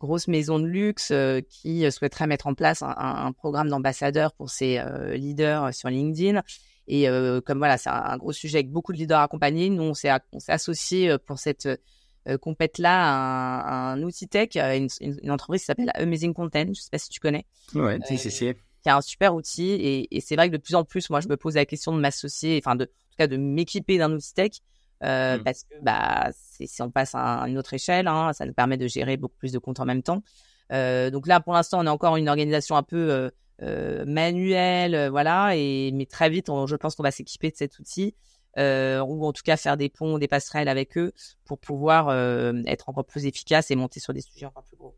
grosse 0.00 0.28
maison 0.28 0.58
de 0.58 0.66
luxe 0.66 1.10
euh, 1.12 1.40
qui 1.48 1.84
euh, 1.84 1.90
souhaiterait 1.90 2.26
mettre 2.26 2.46
en 2.46 2.54
place 2.54 2.82
un, 2.82 3.32
programme 3.32 3.68
d'ambassadeurs 3.68 4.32
pour 4.32 4.50
ses 4.50 4.78
euh, 4.78 5.14
leaders 5.14 5.72
sur 5.74 5.88
LinkedIn. 5.88 6.42
Et 6.88 7.06
comme 7.46 7.58
voilà, 7.58 7.78
c'est 7.78 7.88
un, 7.88 8.16
gros 8.16 8.32
sujet 8.32 8.58
avec 8.58 8.72
beaucoup 8.72 8.92
de 8.92 8.98
leaders 8.98 9.20
accompagnés, 9.20 9.70
nous, 9.70 9.84
on 9.84 9.94
s'est, 9.94 10.10
on 10.32 10.40
s'est 10.40 10.50
associé 10.50 11.16
pour 11.24 11.38
cette 11.38 11.68
compète-là 12.40 13.60
à 13.60 13.92
un, 13.92 14.02
outil 14.02 14.26
tech, 14.26 14.56
une, 14.56 14.88
une, 15.00 15.30
entreprise 15.30 15.60
qui 15.60 15.66
s'appelle 15.66 15.92
Amazing 15.94 16.34
Content. 16.34 16.66
Je 16.74 16.80
sais 16.80 16.90
pas 16.90 16.98
si 16.98 17.08
tu 17.08 17.20
connais. 17.20 17.46
Ouais, 17.76 18.00
si. 18.04 18.54
Qui 18.82 18.88
a 18.88 18.96
un 18.96 19.00
super 19.02 19.36
outil. 19.36 19.70
Et, 19.70 20.16
et 20.16 20.20
c'est 20.20 20.34
vrai 20.34 20.50
que 20.50 20.56
de 20.56 20.60
plus 20.60 20.74
en 20.74 20.82
plus, 20.82 21.10
moi, 21.10 21.20
je 21.20 21.28
me 21.28 21.36
pose 21.36 21.54
la 21.54 21.64
question 21.64 21.94
de 21.94 22.00
m'associer, 22.00 22.60
enfin, 22.60 22.74
de, 22.74 22.86
en 22.86 22.86
tout 22.86 23.16
cas, 23.18 23.28
de 23.28 23.36
m'équiper 23.36 23.96
d'un 23.96 24.10
outil 24.12 24.34
tech 24.34 24.50
euh, 25.02 25.38
mmh. 25.38 25.44
parce 25.44 25.64
que 25.64 25.74
bah, 25.82 26.28
si 26.32 26.82
on 26.82 26.90
passe 26.90 27.14
à 27.14 27.44
une 27.48 27.58
autre 27.58 27.72
échelle, 27.72 28.06
hein, 28.06 28.32
ça 28.32 28.44
nous 28.44 28.52
permet 28.52 28.76
de 28.76 28.86
gérer 28.86 29.16
beaucoup 29.16 29.36
plus 29.38 29.52
de 29.52 29.58
comptes 29.58 29.80
en 29.80 29.86
même 29.86 30.02
temps. 30.02 30.22
Euh, 30.72 31.10
donc 31.10 31.26
là, 31.26 31.40
pour 31.40 31.54
l'instant, 31.54 31.80
on 31.80 31.86
est 31.86 31.90
encore 31.90 32.16
une 32.16 32.28
organisation 32.28 32.76
un 32.76 32.82
peu 32.82 33.30
euh, 33.62 34.04
manuelle, 34.06 35.08
voilà, 35.08 35.56
et 35.56 35.90
mais 35.92 36.06
très 36.06 36.28
vite, 36.28 36.48
je 36.48 36.76
pense 36.76 36.94
qu'on 36.94 37.02
va 37.02 37.10
s'équiper 37.10 37.50
de 37.50 37.56
cet 37.56 37.78
outil. 37.78 38.14
ou 38.56 39.26
en 39.26 39.32
tout 39.32 39.42
cas 39.42 39.56
faire 39.56 39.76
des 39.76 39.88
ponts, 39.88 40.18
des 40.18 40.28
passerelles 40.28 40.68
avec 40.68 40.98
eux 40.98 41.12
pour 41.44 41.58
pouvoir 41.58 42.12
être 42.66 42.88
encore 42.88 43.06
plus 43.06 43.24
efficace 43.26 43.70
et 43.70 43.76
monter 43.76 44.00
sur 44.00 44.12
des 44.12 44.20
sujets 44.20 44.46
encore 44.46 44.64
plus 44.64 44.76
gros. 44.76 44.96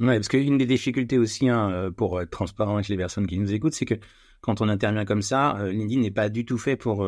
Ouais, 0.00 0.16
parce 0.16 0.28
qu'une 0.28 0.56
des 0.56 0.66
difficultés 0.66 1.18
aussi, 1.18 1.48
hein, 1.48 1.92
pour 1.96 2.20
être 2.20 2.30
transparent 2.30 2.74
avec 2.76 2.88
les 2.88 2.96
personnes 2.96 3.26
qui 3.26 3.38
nous 3.38 3.52
écoutent, 3.52 3.74
c'est 3.74 3.84
que 3.84 3.94
quand 4.40 4.60
on 4.60 4.68
intervient 4.68 5.04
comme 5.04 5.22
ça, 5.22 5.56
LinkedIn 5.70 6.00
n'est 6.00 6.10
pas 6.10 6.30
du 6.30 6.44
tout 6.44 6.58
fait 6.58 6.76
pour 6.76 7.06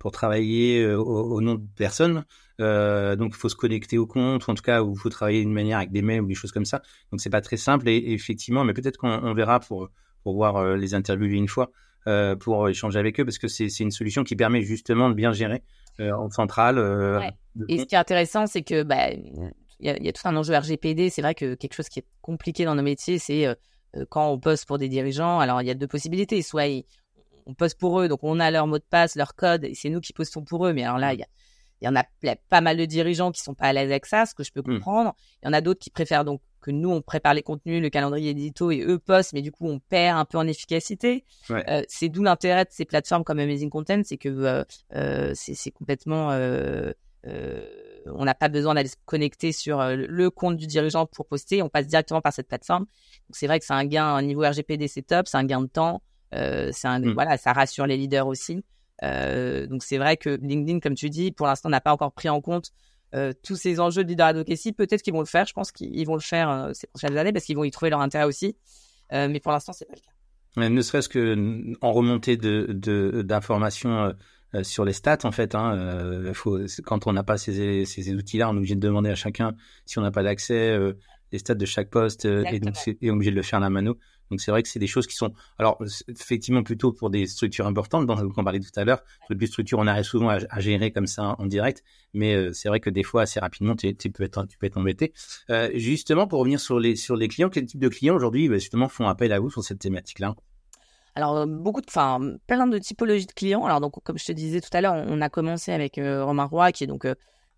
pour 0.00 0.10
travailler 0.10 0.82
euh, 0.82 0.98
au, 0.98 1.40
nom 1.40 1.54
de 1.54 1.62
personnes. 1.76 2.24
Euh, 2.60 3.14
donc, 3.14 3.34
il 3.36 3.38
faut 3.38 3.48
se 3.48 3.54
connecter 3.54 3.98
au 3.98 4.06
compte, 4.06 4.44
ou 4.48 4.50
en 4.50 4.54
tout 4.54 4.62
cas, 4.62 4.82
il 4.82 4.98
faut 4.98 5.10
travailler 5.10 5.40
d'une 5.42 5.52
manière 5.52 5.78
avec 5.78 5.92
des 5.92 6.02
mails 6.02 6.22
ou 6.22 6.26
des 6.26 6.34
choses 6.34 6.50
comme 6.50 6.64
ça. 6.64 6.82
Donc, 7.12 7.20
c'est 7.20 7.30
pas 7.30 7.40
très 7.40 7.56
simple. 7.56 7.88
Et, 7.88 8.12
effectivement, 8.12 8.64
mais 8.64 8.74
peut-être 8.74 8.96
qu'on 8.96 9.32
verra 9.34 9.60
pour 9.60 9.88
pour 10.22 10.34
voir 10.34 10.56
euh, 10.56 10.76
les 10.76 10.94
interviews 10.94 11.28
une 11.28 11.48
fois, 11.48 11.70
euh, 12.06 12.36
pour 12.36 12.68
échanger 12.68 12.98
avec 12.98 13.20
eux, 13.20 13.24
parce 13.24 13.38
que 13.38 13.48
c'est 13.48 13.68
une 13.80 13.90
solution 13.90 14.24
qui 14.24 14.36
permet 14.36 14.62
justement 14.62 15.08
de 15.08 15.14
bien 15.14 15.32
gérer 15.32 15.62
euh, 16.00 16.12
en 16.12 16.30
centrale. 16.30 16.78
Ouais. 16.78 17.30
Et 17.68 17.78
ce 17.78 17.84
qui 17.84 17.94
est 17.94 17.98
intéressant, 17.98 18.46
c'est 18.46 18.62
que 18.62 18.82
bah, 18.82 19.10
il 19.10 19.50
y, 19.80 19.90
a, 19.90 19.98
y 19.98 20.08
a 20.08 20.12
tout 20.12 20.26
un 20.26 20.36
enjeu 20.36 20.56
RGPD. 20.56 21.10
C'est 21.10 21.22
vrai 21.22 21.34
que 21.34 21.54
quelque 21.54 21.74
chose 21.74 21.88
qui 21.88 22.00
est 22.00 22.06
compliqué 22.20 22.64
dans 22.64 22.74
nos 22.74 22.82
métiers, 22.82 23.18
c'est 23.18 23.46
quand 24.08 24.30
on 24.30 24.38
poste 24.38 24.66
pour 24.66 24.78
des 24.78 24.88
dirigeants. 24.88 25.40
Alors, 25.40 25.62
il 25.62 25.66
y 25.66 25.70
a 25.70 25.74
deux 25.74 25.88
possibilités. 25.88 26.42
Soit 26.42 26.68
on 27.50 27.54
poste 27.54 27.78
pour 27.78 28.00
eux, 28.00 28.08
donc 28.08 28.20
on 28.22 28.40
a 28.40 28.50
leur 28.50 28.66
mot 28.66 28.78
de 28.78 28.84
passe, 28.88 29.16
leur 29.16 29.34
code, 29.34 29.64
et 29.64 29.74
c'est 29.74 29.90
nous 29.90 30.00
qui 30.00 30.12
postons 30.12 30.44
pour 30.44 30.66
eux. 30.66 30.72
Mais 30.72 30.84
alors 30.84 30.98
là, 30.98 31.12
il 31.14 31.24
y, 31.82 31.88
en 31.88 31.96
a, 31.96 32.04
pas 32.48 32.60
mal 32.60 32.76
de 32.76 32.84
dirigeants 32.84 33.32
qui 33.32 33.40
sont 33.40 33.54
pas 33.54 33.66
à 33.66 33.72
l'aise 33.72 33.90
avec 33.90 34.06
ça, 34.06 34.26
ce 34.26 34.34
que 34.34 34.44
je 34.44 34.52
peux 34.52 34.60
mmh. 34.60 34.74
comprendre. 34.74 35.14
Il 35.42 35.46
y 35.46 35.48
en 35.48 35.52
a 35.52 35.60
d'autres 35.60 35.80
qui 35.80 35.90
préfèrent 35.90 36.24
donc 36.24 36.40
que 36.60 36.70
nous 36.70 36.90
on 36.90 37.00
prépare 37.02 37.34
les 37.34 37.42
contenus, 37.42 37.82
le 37.82 37.90
calendrier 37.90 38.30
édito 38.30 38.70
et 38.70 38.82
eux 38.82 38.98
postent, 38.98 39.32
mais 39.32 39.42
du 39.42 39.50
coup 39.50 39.66
on 39.66 39.78
perd 39.78 40.18
un 40.18 40.24
peu 40.24 40.38
en 40.38 40.46
efficacité. 40.46 41.24
Euh, 41.50 41.82
c'est 41.88 42.08
d'où 42.08 42.22
l'intérêt 42.22 42.64
de 42.64 42.70
ces 42.70 42.84
plateformes 42.84 43.24
comme 43.24 43.38
Amazing 43.38 43.70
Content, 43.70 44.02
c'est 44.04 44.18
que 44.18 44.28
euh, 44.28 44.64
euh, 44.94 45.32
c'est 45.34 45.70
complètement 45.70 46.30
on 48.06 48.24
n'a 48.24 48.34
pas 48.34 48.48
besoin 48.48 48.74
d'aller 48.74 48.88
se 48.88 48.96
connecter 49.04 49.52
sur 49.52 49.82
le 49.84 50.30
compte 50.30 50.56
du 50.56 50.66
dirigeant 50.66 51.06
pour 51.06 51.26
poster, 51.26 51.62
on 51.62 51.68
passe 51.68 51.86
directement 51.86 52.20
par 52.22 52.32
cette 52.32 52.48
plateforme. 52.48 52.84
Donc 52.84 53.32
c'est 53.32 53.46
vrai 53.46 53.58
que 53.58 53.66
c'est 53.66 53.74
un 53.74 53.84
gain 53.84 54.16
au 54.16 54.22
niveau 54.22 54.42
RGPD, 54.42 54.88
c'est 54.88 55.02
top, 55.02 55.28
c'est 55.28 55.36
un 55.36 55.44
gain 55.44 55.60
de 55.60 55.66
temps. 55.66 56.02
Euh, 56.34 56.70
c'est 56.72 56.88
un, 56.88 57.00
mmh. 57.00 57.12
voilà, 57.12 57.36
ça 57.36 57.52
rassure 57.52 57.86
les 57.86 57.96
leaders 57.96 58.26
aussi. 58.26 58.62
Euh, 59.02 59.66
donc 59.66 59.82
c'est 59.82 59.98
vrai 59.98 60.16
que 60.16 60.30
LinkedIn, 60.30 60.80
comme 60.80 60.94
tu 60.94 61.10
dis, 61.10 61.32
pour 61.32 61.46
l'instant 61.46 61.68
n'a 61.68 61.80
pas 61.80 61.92
encore 61.92 62.12
pris 62.12 62.28
en 62.28 62.40
compte 62.40 62.70
euh, 63.14 63.32
tous 63.42 63.56
ces 63.56 63.80
enjeux 63.80 64.04
de 64.04 64.08
leader 64.08 64.28
advocacy. 64.28 64.72
Peut-être 64.72 65.02
qu'ils 65.02 65.14
vont 65.14 65.20
le 65.20 65.26
faire. 65.26 65.46
Je 65.46 65.52
pense 65.52 65.72
qu'ils 65.72 66.06
vont 66.06 66.14
le 66.14 66.20
faire 66.20 66.70
ces 66.74 66.86
prochaines 66.86 67.16
années 67.16 67.32
parce 67.32 67.44
qu'ils 67.44 67.56
vont 67.56 67.64
y 67.64 67.70
trouver 67.70 67.90
leur 67.90 68.00
intérêt 68.00 68.24
aussi. 68.24 68.56
mais 69.10 69.40
pour 69.40 69.52
l'instant, 69.52 69.72
c'est 69.72 69.86
pas 69.86 69.94
le 69.94 70.00
cas. 70.62 70.68
ne 70.68 70.82
serait-ce 70.82 71.08
que 71.08 71.74
en 71.80 71.92
remontée 71.92 72.36
de 72.36 73.22
d'informations 73.22 74.14
sur 74.62 74.84
les 74.84 74.92
stats, 74.92 75.18
en 75.24 75.30
fait, 75.30 75.54
hein, 75.54 76.32
faut, 76.34 76.58
quand 76.84 77.06
on 77.06 77.12
n'a 77.12 77.22
pas 77.22 77.38
ces, 77.38 77.84
ces 77.84 78.14
outils-là, 78.14 78.50
on 78.50 78.54
est 78.54 78.58
obligé 78.58 78.74
de 78.74 78.80
demander 78.80 79.10
à 79.10 79.14
chacun 79.14 79.54
si 79.86 79.98
on 79.98 80.02
n'a 80.02 80.10
pas 80.10 80.22
d'accès 80.22 80.76
les 81.32 81.38
stats 81.38 81.54
de 81.54 81.66
chaque 81.66 81.90
poste 81.90 82.26
et 82.26 82.60
donc 82.60 82.76
c'est 82.76 82.96
obligé 83.08 83.30
de 83.30 83.36
le 83.36 83.42
faire 83.42 83.58
à 83.58 83.62
la 83.62 83.70
mano. 83.70 83.96
Donc 84.30 84.40
c'est 84.40 84.50
vrai 84.50 84.62
que 84.62 84.68
c'est 84.68 84.78
des 84.78 84.86
choses 84.86 85.06
qui 85.06 85.14
sont, 85.14 85.32
alors 85.58 85.82
effectivement 86.08 86.62
plutôt 86.62 86.92
pour 86.92 87.10
des 87.10 87.26
structures 87.26 87.66
importantes, 87.66 88.06
dont 88.06 88.16
on 88.36 88.44
parlait 88.44 88.60
tout 88.60 88.68
à 88.76 88.84
l'heure, 88.84 89.02
des 89.30 89.46
structures 89.46 89.78
on 89.78 89.86
arrive 89.86 90.04
souvent 90.04 90.28
à, 90.28 90.60
gérer 90.60 90.92
comme 90.92 91.06
ça 91.06 91.36
en 91.38 91.46
direct, 91.46 91.82
mais 92.14 92.34
euh, 92.34 92.52
c'est 92.52 92.68
vrai 92.68 92.80
que 92.80 92.90
des 92.90 93.02
fois 93.02 93.22
assez 93.22 93.40
rapidement 93.40 93.74
tu, 93.74 93.92
peux 94.10 94.24
être 94.24 94.46
tu 94.46 94.58
peux 94.58 94.66
être 94.66 94.76
embêté. 94.76 95.12
Euh, 95.50 95.70
justement 95.74 96.26
pour 96.26 96.40
revenir 96.40 96.60
sur 96.60 96.78
les 96.78 96.96
sur 96.96 97.16
les 97.16 97.28
clients, 97.28 97.48
quel 97.48 97.66
type 97.66 97.80
de 97.80 97.88
clients 97.88 98.14
aujourd'hui 98.14 98.48
bah, 98.48 98.58
justement 98.58 98.88
font 98.88 99.08
appel 99.08 99.32
à 99.32 99.40
vous 99.40 99.50
sur 99.50 99.64
cette 99.64 99.78
thématique-là? 99.78 100.34
Alors 101.16 101.38
euh, 101.38 101.46
beaucoup 101.46 101.80
de, 101.80 101.86
enfin 101.88 102.20
plein 102.46 102.66
de 102.66 102.78
typologies 102.78 103.26
de 103.26 103.32
clients. 103.32 103.64
Alors 103.64 103.80
donc 103.80 104.02
comme 104.04 104.18
je 104.18 104.24
te 104.24 104.32
disais 104.32 104.60
tout 104.60 104.70
à 104.72 104.80
l'heure, 104.80 105.04
on, 105.08 105.20
a 105.20 105.28
commencé 105.28 105.72
avec 105.72 105.96
Romain 105.96 106.44
Roy 106.44 106.72
qui 106.72 106.84
est 106.84 106.86
donc 106.86 107.06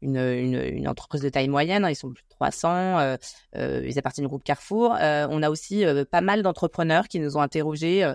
une, 0.03 0.19
une, 0.19 0.61
une, 0.61 0.89
entreprise 0.89 1.23
de 1.23 1.29
taille 1.29 1.49
moyenne. 1.49 1.85
Hein, 1.85 1.91
ils 1.91 1.97
sont 1.97 2.11
plus 2.11 2.23
de 2.23 2.29
300. 2.29 2.99
Euh, 2.99 3.17
euh, 3.57 3.83
ils 3.87 3.99
appartiennent 3.99 4.27
au 4.27 4.29
groupe 4.29 4.45
Carrefour. 4.45 4.97
Euh, 5.01 5.27
on 5.31 5.43
a 5.43 5.51
aussi 5.51 5.85
euh, 5.85 6.05
pas 6.05 6.21
mal 6.21 6.43
d'entrepreneurs 6.43 7.09
qui 7.09 7.21
nous 7.21 7.37
ont 7.37 7.41
interrogés, 7.41 8.11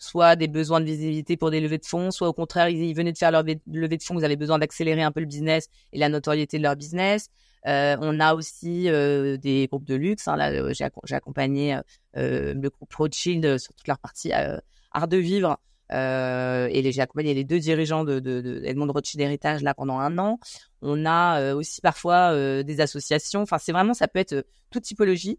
soit 0.00 0.36
des 0.36 0.46
besoins 0.46 0.80
de 0.80 0.84
visibilité 0.84 1.36
pour 1.36 1.50
des 1.50 1.60
levées 1.60 1.78
de 1.78 1.84
fonds, 1.84 2.12
soit 2.12 2.28
au 2.28 2.32
contraire, 2.32 2.68
ils, 2.68 2.94
venaient 2.94 3.12
de 3.12 3.18
faire 3.18 3.32
leur 3.32 3.42
levée 3.42 3.96
de 3.96 4.02
fonds, 4.02 4.16
ils 4.18 4.24
avaient 4.24 4.36
besoin 4.36 4.60
d'accélérer 4.60 5.02
un 5.02 5.10
peu 5.10 5.18
le 5.18 5.26
business 5.26 5.68
et 5.92 5.98
la 5.98 6.08
notoriété 6.08 6.58
de 6.58 6.62
leur 6.62 6.76
business. 6.76 7.30
on 7.64 8.20
a 8.20 8.34
aussi 8.34 8.84
des 8.84 9.66
groupes 9.68 9.86
de 9.86 9.96
luxe. 9.96 10.28
Hein, 10.28 10.36
là, 10.36 10.72
j'ai 10.72 11.14
accompagné 11.14 11.78
le 12.14 12.68
groupe 12.68 12.94
Rothschild 12.94 13.58
sur 13.58 13.74
toute 13.74 13.88
leur 13.88 13.98
partie 13.98 14.30
art 14.32 15.08
de 15.08 15.16
vivre. 15.16 15.58
Euh, 15.92 16.68
et 16.70 16.92
j'ai 16.92 17.00
accompagné 17.00 17.34
les 17.34 17.44
deux 17.44 17.58
dirigeants 17.58 18.04
de, 18.04 18.20
de, 18.20 18.60
Edmond 18.64 18.92
Rothschild 18.92 19.20
Héritage 19.20 19.62
là 19.62 19.74
pendant 19.74 19.98
un 19.98 20.18
an. 20.18 20.38
On 20.82 21.06
a 21.06 21.40
euh, 21.40 21.54
aussi 21.54 21.80
parfois 21.80 22.32
euh, 22.32 22.62
des 22.62 22.80
associations. 22.80 23.42
Enfin, 23.42 23.58
c'est 23.58 23.72
vraiment, 23.72 23.94
ça 23.94 24.08
peut 24.08 24.18
être 24.18 24.46
toute 24.70 24.82
typologie, 24.84 25.38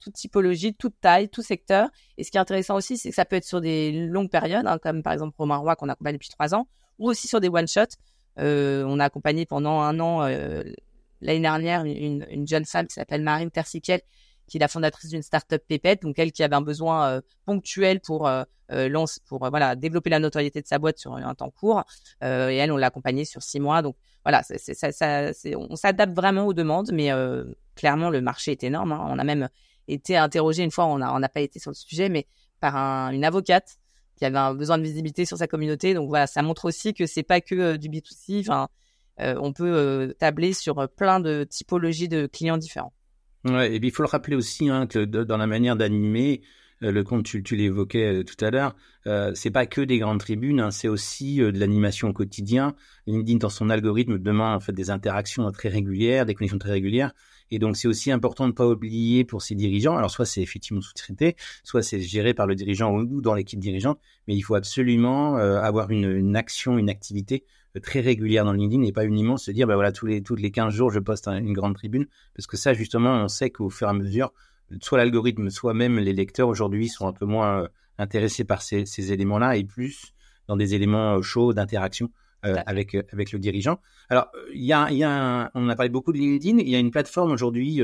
toute 0.00 0.14
typologie, 0.14 0.74
toute 0.74 0.94
taille, 1.00 1.28
tout 1.28 1.42
secteur. 1.42 1.88
Et 2.18 2.24
ce 2.24 2.30
qui 2.30 2.36
est 2.36 2.40
intéressant 2.40 2.76
aussi, 2.76 2.96
c'est 2.96 3.10
que 3.10 3.14
ça 3.14 3.24
peut 3.24 3.36
être 3.36 3.44
sur 3.44 3.60
des 3.60 3.92
longues 4.06 4.30
périodes, 4.30 4.66
hein, 4.66 4.78
comme 4.78 5.02
par 5.02 5.12
exemple 5.12 5.34
Romain 5.36 5.56
Roy 5.56 5.76
qu'on 5.76 5.88
accompagne 5.88 6.14
depuis 6.14 6.30
trois 6.30 6.54
ans, 6.54 6.68
ou 6.98 7.08
aussi 7.08 7.26
sur 7.28 7.40
des 7.40 7.48
one 7.48 7.66
shots. 7.66 7.96
on 8.36 9.00
a 9.00 9.04
accompagné 9.04 9.44
pendant 9.46 9.80
un 9.80 9.98
an 10.00 10.26
l'année 11.22 11.40
dernière 11.40 11.84
une, 11.84 12.26
une, 12.30 12.46
jeune 12.46 12.66
femme 12.66 12.86
qui 12.86 12.94
s'appelle 12.94 13.22
Marine 13.22 13.50
Tersiquel 13.50 14.02
qui 14.46 14.58
est 14.58 14.60
la 14.60 14.68
fondatrice 14.68 15.10
d'une 15.10 15.22
startup 15.22 15.62
Pépette, 15.66 16.02
donc 16.02 16.18
elle 16.18 16.32
qui 16.32 16.42
avait 16.42 16.54
un 16.54 16.60
besoin 16.60 17.08
euh, 17.08 17.20
ponctuel 17.44 18.00
pour 18.00 18.26
euh, 18.26 18.44
euh 18.72 18.88
lance, 18.88 19.18
pour 19.26 19.44
euh, 19.44 19.50
voilà 19.50 19.76
développer 19.76 20.10
la 20.10 20.18
notoriété 20.18 20.62
de 20.62 20.66
sa 20.66 20.78
boîte 20.78 20.98
sur 20.98 21.14
un 21.14 21.34
temps 21.34 21.50
court. 21.50 21.84
et 22.22 22.26
elle, 22.26 22.72
on 22.72 22.76
l'a 22.76 22.88
accompagnée 22.88 23.24
sur 23.24 23.42
six 23.42 23.60
mois. 23.60 23.82
Donc 23.82 23.96
voilà, 24.24 24.42
c'est, 24.42 24.58
ça, 24.58 24.92
ça, 24.92 25.30
on 25.56 25.76
s'adapte 25.76 26.14
vraiment 26.14 26.46
aux 26.46 26.54
demandes, 26.54 26.90
mais 26.92 27.10
clairement 27.74 28.10
le 28.10 28.20
marché 28.20 28.52
est 28.52 28.64
énorme. 28.64 28.92
Hein. 28.92 29.06
On 29.08 29.18
a 29.18 29.24
même 29.24 29.48
été 29.88 30.16
interrogé 30.16 30.62
une 30.62 30.70
fois, 30.70 30.86
on 30.86 30.98
n'a 30.98 31.14
on 31.14 31.22
a 31.22 31.28
pas 31.28 31.40
été 31.40 31.58
sur 31.58 31.70
le 31.70 31.76
sujet, 31.76 32.08
mais 32.08 32.26
par 32.60 32.76
un, 32.76 33.10
une 33.10 33.24
avocate 33.24 33.76
qui 34.16 34.24
avait 34.24 34.38
un 34.38 34.54
besoin 34.54 34.78
de 34.78 34.82
visibilité 34.82 35.26
sur 35.26 35.36
sa 35.36 35.46
communauté. 35.46 35.94
Donc 35.94 36.08
voilà, 36.08 36.26
ça 36.26 36.42
montre 36.42 36.64
aussi 36.64 36.94
que 36.94 37.06
c'est 37.06 37.22
pas 37.22 37.40
que 37.40 37.76
du 37.76 37.88
B2C. 37.88 38.40
Enfin, 38.40 38.68
on 39.18 39.52
peut 39.52 40.14
tabler 40.18 40.52
sur 40.52 40.88
plein 40.88 41.20
de 41.20 41.44
typologies 41.44 42.08
de 42.08 42.26
clients 42.26 42.56
différents. 42.56 42.92
Ouais, 43.46 43.74
et 43.74 43.78
puis 43.78 43.88
il 43.88 43.92
faut 43.92 44.02
le 44.02 44.08
rappeler 44.08 44.34
aussi 44.34 44.68
hein, 44.68 44.86
que 44.86 45.04
dans 45.04 45.36
la 45.36 45.46
manière 45.46 45.76
d'animer, 45.76 46.42
euh, 46.82 46.90
le 46.90 47.04
compte, 47.04 47.24
tu, 47.24 47.42
tu 47.42 47.54
l'évoquais 47.54 48.20
euh, 48.20 48.24
tout 48.24 48.42
à 48.44 48.50
l'heure, 48.50 48.74
euh, 49.06 49.32
c'est 49.34 49.50
pas 49.50 49.66
que 49.66 49.80
des 49.80 49.98
grandes 49.98 50.18
tribunes, 50.18 50.60
hein, 50.60 50.70
c'est 50.72 50.88
aussi 50.88 51.40
euh, 51.40 51.52
de 51.52 51.58
l'animation 51.58 52.08
au 52.08 52.12
quotidien. 52.12 52.74
LinkedIn, 53.06 53.38
dans 53.38 53.48
son 53.48 53.70
algorithme, 53.70 54.18
demande 54.18 54.56
en 54.56 54.60
fait 54.60 54.72
des 54.72 54.90
interactions 54.90 55.48
très 55.52 55.68
régulières, 55.68 56.26
des 56.26 56.34
connexions 56.34 56.58
très 56.58 56.72
régulières. 56.72 57.12
Et 57.50 57.58
donc, 57.58 57.76
c'est 57.76 57.88
aussi 57.88 58.10
important 58.10 58.44
de 58.44 58.50
ne 58.50 58.54
pas 58.54 58.66
oublier 58.66 59.24
pour 59.24 59.42
ses 59.42 59.54
dirigeants. 59.54 59.96
Alors, 59.96 60.10
soit 60.10 60.26
c'est 60.26 60.42
effectivement 60.42 60.80
sous-traité, 60.80 61.36
soit 61.62 61.82
c'est 61.82 62.00
géré 62.00 62.34
par 62.34 62.46
le 62.46 62.54
dirigeant 62.54 62.92
ou 62.92 63.20
dans 63.20 63.34
l'équipe 63.34 63.60
dirigeante, 63.60 64.00
mais 64.26 64.34
il 64.34 64.42
faut 64.42 64.54
absolument 64.54 65.36
avoir 65.36 65.90
une, 65.90 66.10
une, 66.10 66.36
action, 66.36 66.78
une 66.78 66.90
activité 66.90 67.44
très 67.80 68.00
régulière 68.00 68.44
dans 68.44 68.52
LinkedIn 68.52 68.82
et 68.82 68.92
pas 68.92 69.04
uniquement 69.04 69.36
se 69.36 69.50
dire, 69.50 69.66
bah 69.66 69.74
voilà, 69.74 69.92
tous 69.92 70.06
les, 70.06 70.22
tous 70.22 70.36
les 70.36 70.50
15 70.50 70.72
jours, 70.72 70.90
je 70.90 70.98
poste 70.98 71.28
une 71.28 71.52
grande 71.52 71.74
tribune. 71.74 72.06
Parce 72.34 72.46
que 72.46 72.56
ça, 72.56 72.72
justement, 72.72 73.12
on 73.14 73.28
sait 73.28 73.50
qu'au 73.50 73.70
fur 73.70 73.86
et 73.86 73.90
à 73.90 73.92
mesure, 73.92 74.32
soit 74.80 74.98
l'algorithme, 74.98 75.50
soit 75.50 75.74
même 75.74 75.98
les 75.98 76.12
lecteurs 76.12 76.48
aujourd'hui 76.48 76.88
sont 76.88 77.06
un 77.06 77.12
peu 77.12 77.26
moins 77.26 77.62
euh, 77.62 77.68
intéressés 77.98 78.44
par 78.44 78.62
ces, 78.62 78.86
ces 78.86 79.12
éléments-là 79.12 79.56
et 79.56 79.64
plus 79.64 80.12
dans 80.48 80.56
des 80.56 80.74
éléments 80.74 81.20
chauds 81.22 81.52
d'interaction 81.52 82.10
avec 82.42 82.94
avec 83.12 83.32
le 83.32 83.38
dirigeant. 83.38 83.80
Alors 84.08 84.28
il 84.54 84.64
y 84.64 84.72
a 84.72 84.90
il 84.90 84.98
y 84.98 85.04
a 85.04 85.50
on 85.54 85.68
a 85.68 85.76
parlé 85.76 85.90
beaucoup 85.90 86.12
de 86.12 86.18
LinkedIn. 86.18 86.58
Il 86.58 86.68
y 86.68 86.76
a 86.76 86.78
une 86.78 86.90
plateforme 86.90 87.32
aujourd'hui 87.32 87.80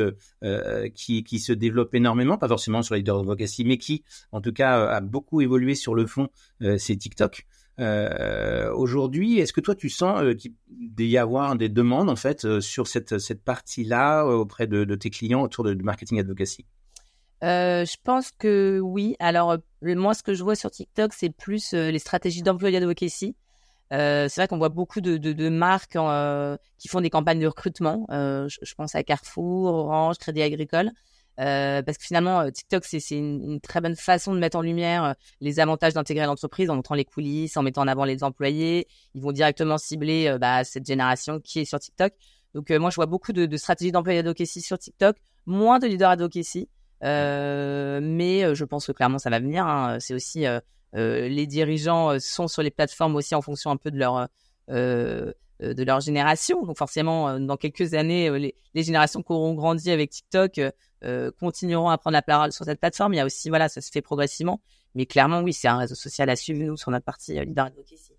qui 0.95 1.25
qui 1.25 1.39
se 1.39 1.53
développe 1.53 1.95
énormément, 1.95 2.39
pas 2.39 2.49
forcément 2.49 2.83
sur 2.83 2.95
Leader 2.95 3.19
Advocacy, 3.21 3.65
mais 3.65 3.79
qui 3.79 4.05
en 4.31 4.41
tout 4.41 4.53
cas 4.53 4.87
a 4.87 5.01
beaucoup 5.01 5.41
évolué 5.41 5.75
sur 5.75 5.95
le 5.95 6.07
fond. 6.07 6.29
c'est 6.79 6.97
TikTok. 6.97 7.47
Euh, 7.81 8.73
Aujourd'hui, 8.75 9.39
est-ce 9.39 9.53
que 9.53 9.61
toi 9.61 9.75
tu 9.75 9.89
sens 9.89 10.23
euh, 10.23 10.35
qu'il 10.35 10.53
y 10.99 11.19
avoir 11.19 11.57
des 11.57 11.69
demandes 11.69 12.11
en 12.11 12.17
fait 12.17 12.45
euh, 12.45 12.61
sur 12.61 12.87
cette, 12.87 13.19
cette 13.19 13.43
partie-là 13.43 14.25
euh, 14.25 14.33
auprès 14.33 14.67
de, 14.67 14.85
de, 14.85 14.95
tes 14.95 15.11
clients 15.11 15.43
autour 15.43 15.65
de, 15.65 15.75
marketing 15.75 16.21
advocacy? 16.21 16.67
Je 17.43 17.97
pense 18.05 18.31
que 18.31 18.79
oui. 18.81 19.17
Alors 19.19 19.57
moi, 19.83 20.15
ce 20.15 20.23
que 20.23 20.33
je 20.33 20.45
vois 20.45 20.55
sur 20.55 20.71
TikTok, 20.71 21.13
c'est 21.13 21.31
plus 21.31 21.73
les 21.73 21.99
stratégies 21.99 22.43
d'employé 22.43 22.77
advocacy. 22.77 23.35
C'est 23.93 24.35
vrai 24.37 24.49
qu'on 24.49 24.59
voit 24.59 24.69
beaucoup 24.71 25.01
de, 25.01 25.17
de, 25.19 25.33
de 25.33 25.49
marques 25.49 25.99
qui 26.79 26.89
font 26.89 27.01
des 27.01 27.11
campagnes 27.11 27.41
de 27.41 27.47
recrutement. 27.47 28.07
Je, 28.11 28.57
je, 28.63 28.75
pense 28.75 28.95
à 28.95 29.03
Carrefour, 29.03 29.75
Orange, 29.75 30.19
Crédit 30.19 30.43
Agricole. 30.43 30.91
Euh, 31.41 31.83
parce 31.83 31.97
que 31.97 32.05
finalement, 32.05 32.41
euh, 32.41 32.51
TikTok, 32.51 32.85
c'est 32.85 33.01
une, 33.11 33.43
une, 33.43 33.61
très 33.61 33.81
bonne 33.81 33.97
façon 33.97 34.35
de 34.35 34.39
mettre 34.39 34.59
en 34.59 34.63
lumière 34.63 35.05
euh, 35.05 35.13
les 35.41 35.61
avantages 35.61 35.95
d'intégrer 35.95 36.27
l'entreprise 36.27 36.69
en 36.69 36.77
montrant 36.77 36.95
les 36.95 37.07
coulisses, 37.07 37.57
en 37.57 37.63
mettant 37.63 37.83
en 37.83 37.89
avant 37.89 38.05
les 38.05 38.23
employés. 38.23 38.87
Ils 39.15 39.23
vont 39.23 39.33
directement 39.33 39.79
cibler 39.79 40.37
bah, 40.39 40.63
cette 40.65 40.87
génération 40.87 41.41
qui 41.41 41.61
est 41.61 41.65
sur 41.65 41.79
TikTok. 41.79 42.13
Donc 42.55 42.71
moi, 42.71 42.91
je 42.91 42.97
vois 42.97 43.07
beaucoup 43.07 43.33
de, 43.33 43.47
de 43.47 43.57
stratégies 43.57 43.93
d'employé 43.93 44.19
advocacy 44.19 44.61
sur 44.61 44.79
TikTok, 44.79 45.17
moins 45.47 45.79
de 45.79 45.87
leader 45.87 46.11
advocacy. 46.11 46.69
Euh, 47.03 47.99
mais 48.03 48.55
je 48.55 48.65
pense 48.65 48.87
que 48.87 48.93
clairement, 48.93 49.19
ça 49.19 49.31
va 49.31 49.41
venir. 49.41 49.67
Hein. 49.67 49.99
C'est 50.01 50.13
aussi 50.15 50.45
les 50.95 51.47
dirigeants 51.47 52.19
sont 52.21 52.49
sur 52.49 52.63
les 52.63 52.71
plateformes 52.71 53.17
aussi 53.17 53.35
en 53.35 53.43
fonction 53.43 53.71
un 53.71 53.77
peu 53.77 53.91
de 53.91 53.99
leur 53.99 54.29
de 54.69 55.85
leur 55.85 56.01
génération. 56.01 56.65
Donc 56.65 56.77
forcément, 56.77 57.39
dans 57.39 57.57
quelques 57.57 57.95
années, 57.95 58.31
les, 58.39 58.55
les, 58.75 58.83
générations 58.83 59.23
qui 59.23 59.33
auront 59.33 59.55
grandi 59.55 59.91
avec 59.91 60.11
TikTok 60.11 60.61
euh, 61.05 61.33
continueront 61.41 61.89
à 61.89 61.99
prendre 61.99 62.13
la 62.13 62.23
parole 62.23 62.53
sur 62.53 62.65
cette 62.65 62.79
plateforme. 62.79 63.15
Il 63.15 63.17
y 63.17 63.21
a 63.21 63.27
aussi, 63.27 63.49
voilà, 63.49 63.69
ça 63.69 63.81
se 63.81 63.91
fait 63.91 64.03
progressivement. 64.03 64.61
Mais 64.95 65.05
clairement, 65.05 65.41
oui, 65.41 65.53
c'est 65.53 65.67
un 65.67 65.79
réseau 65.79 65.97
social 65.97 66.31
à 66.31 66.37
suivre, 66.37 66.63
nous, 66.63 66.77
sur 66.77 66.93
notre 66.93 67.05
partie 67.05 67.37
euh, 67.39 67.45
Leader 67.45 67.67
Advocacy. 67.67 68.13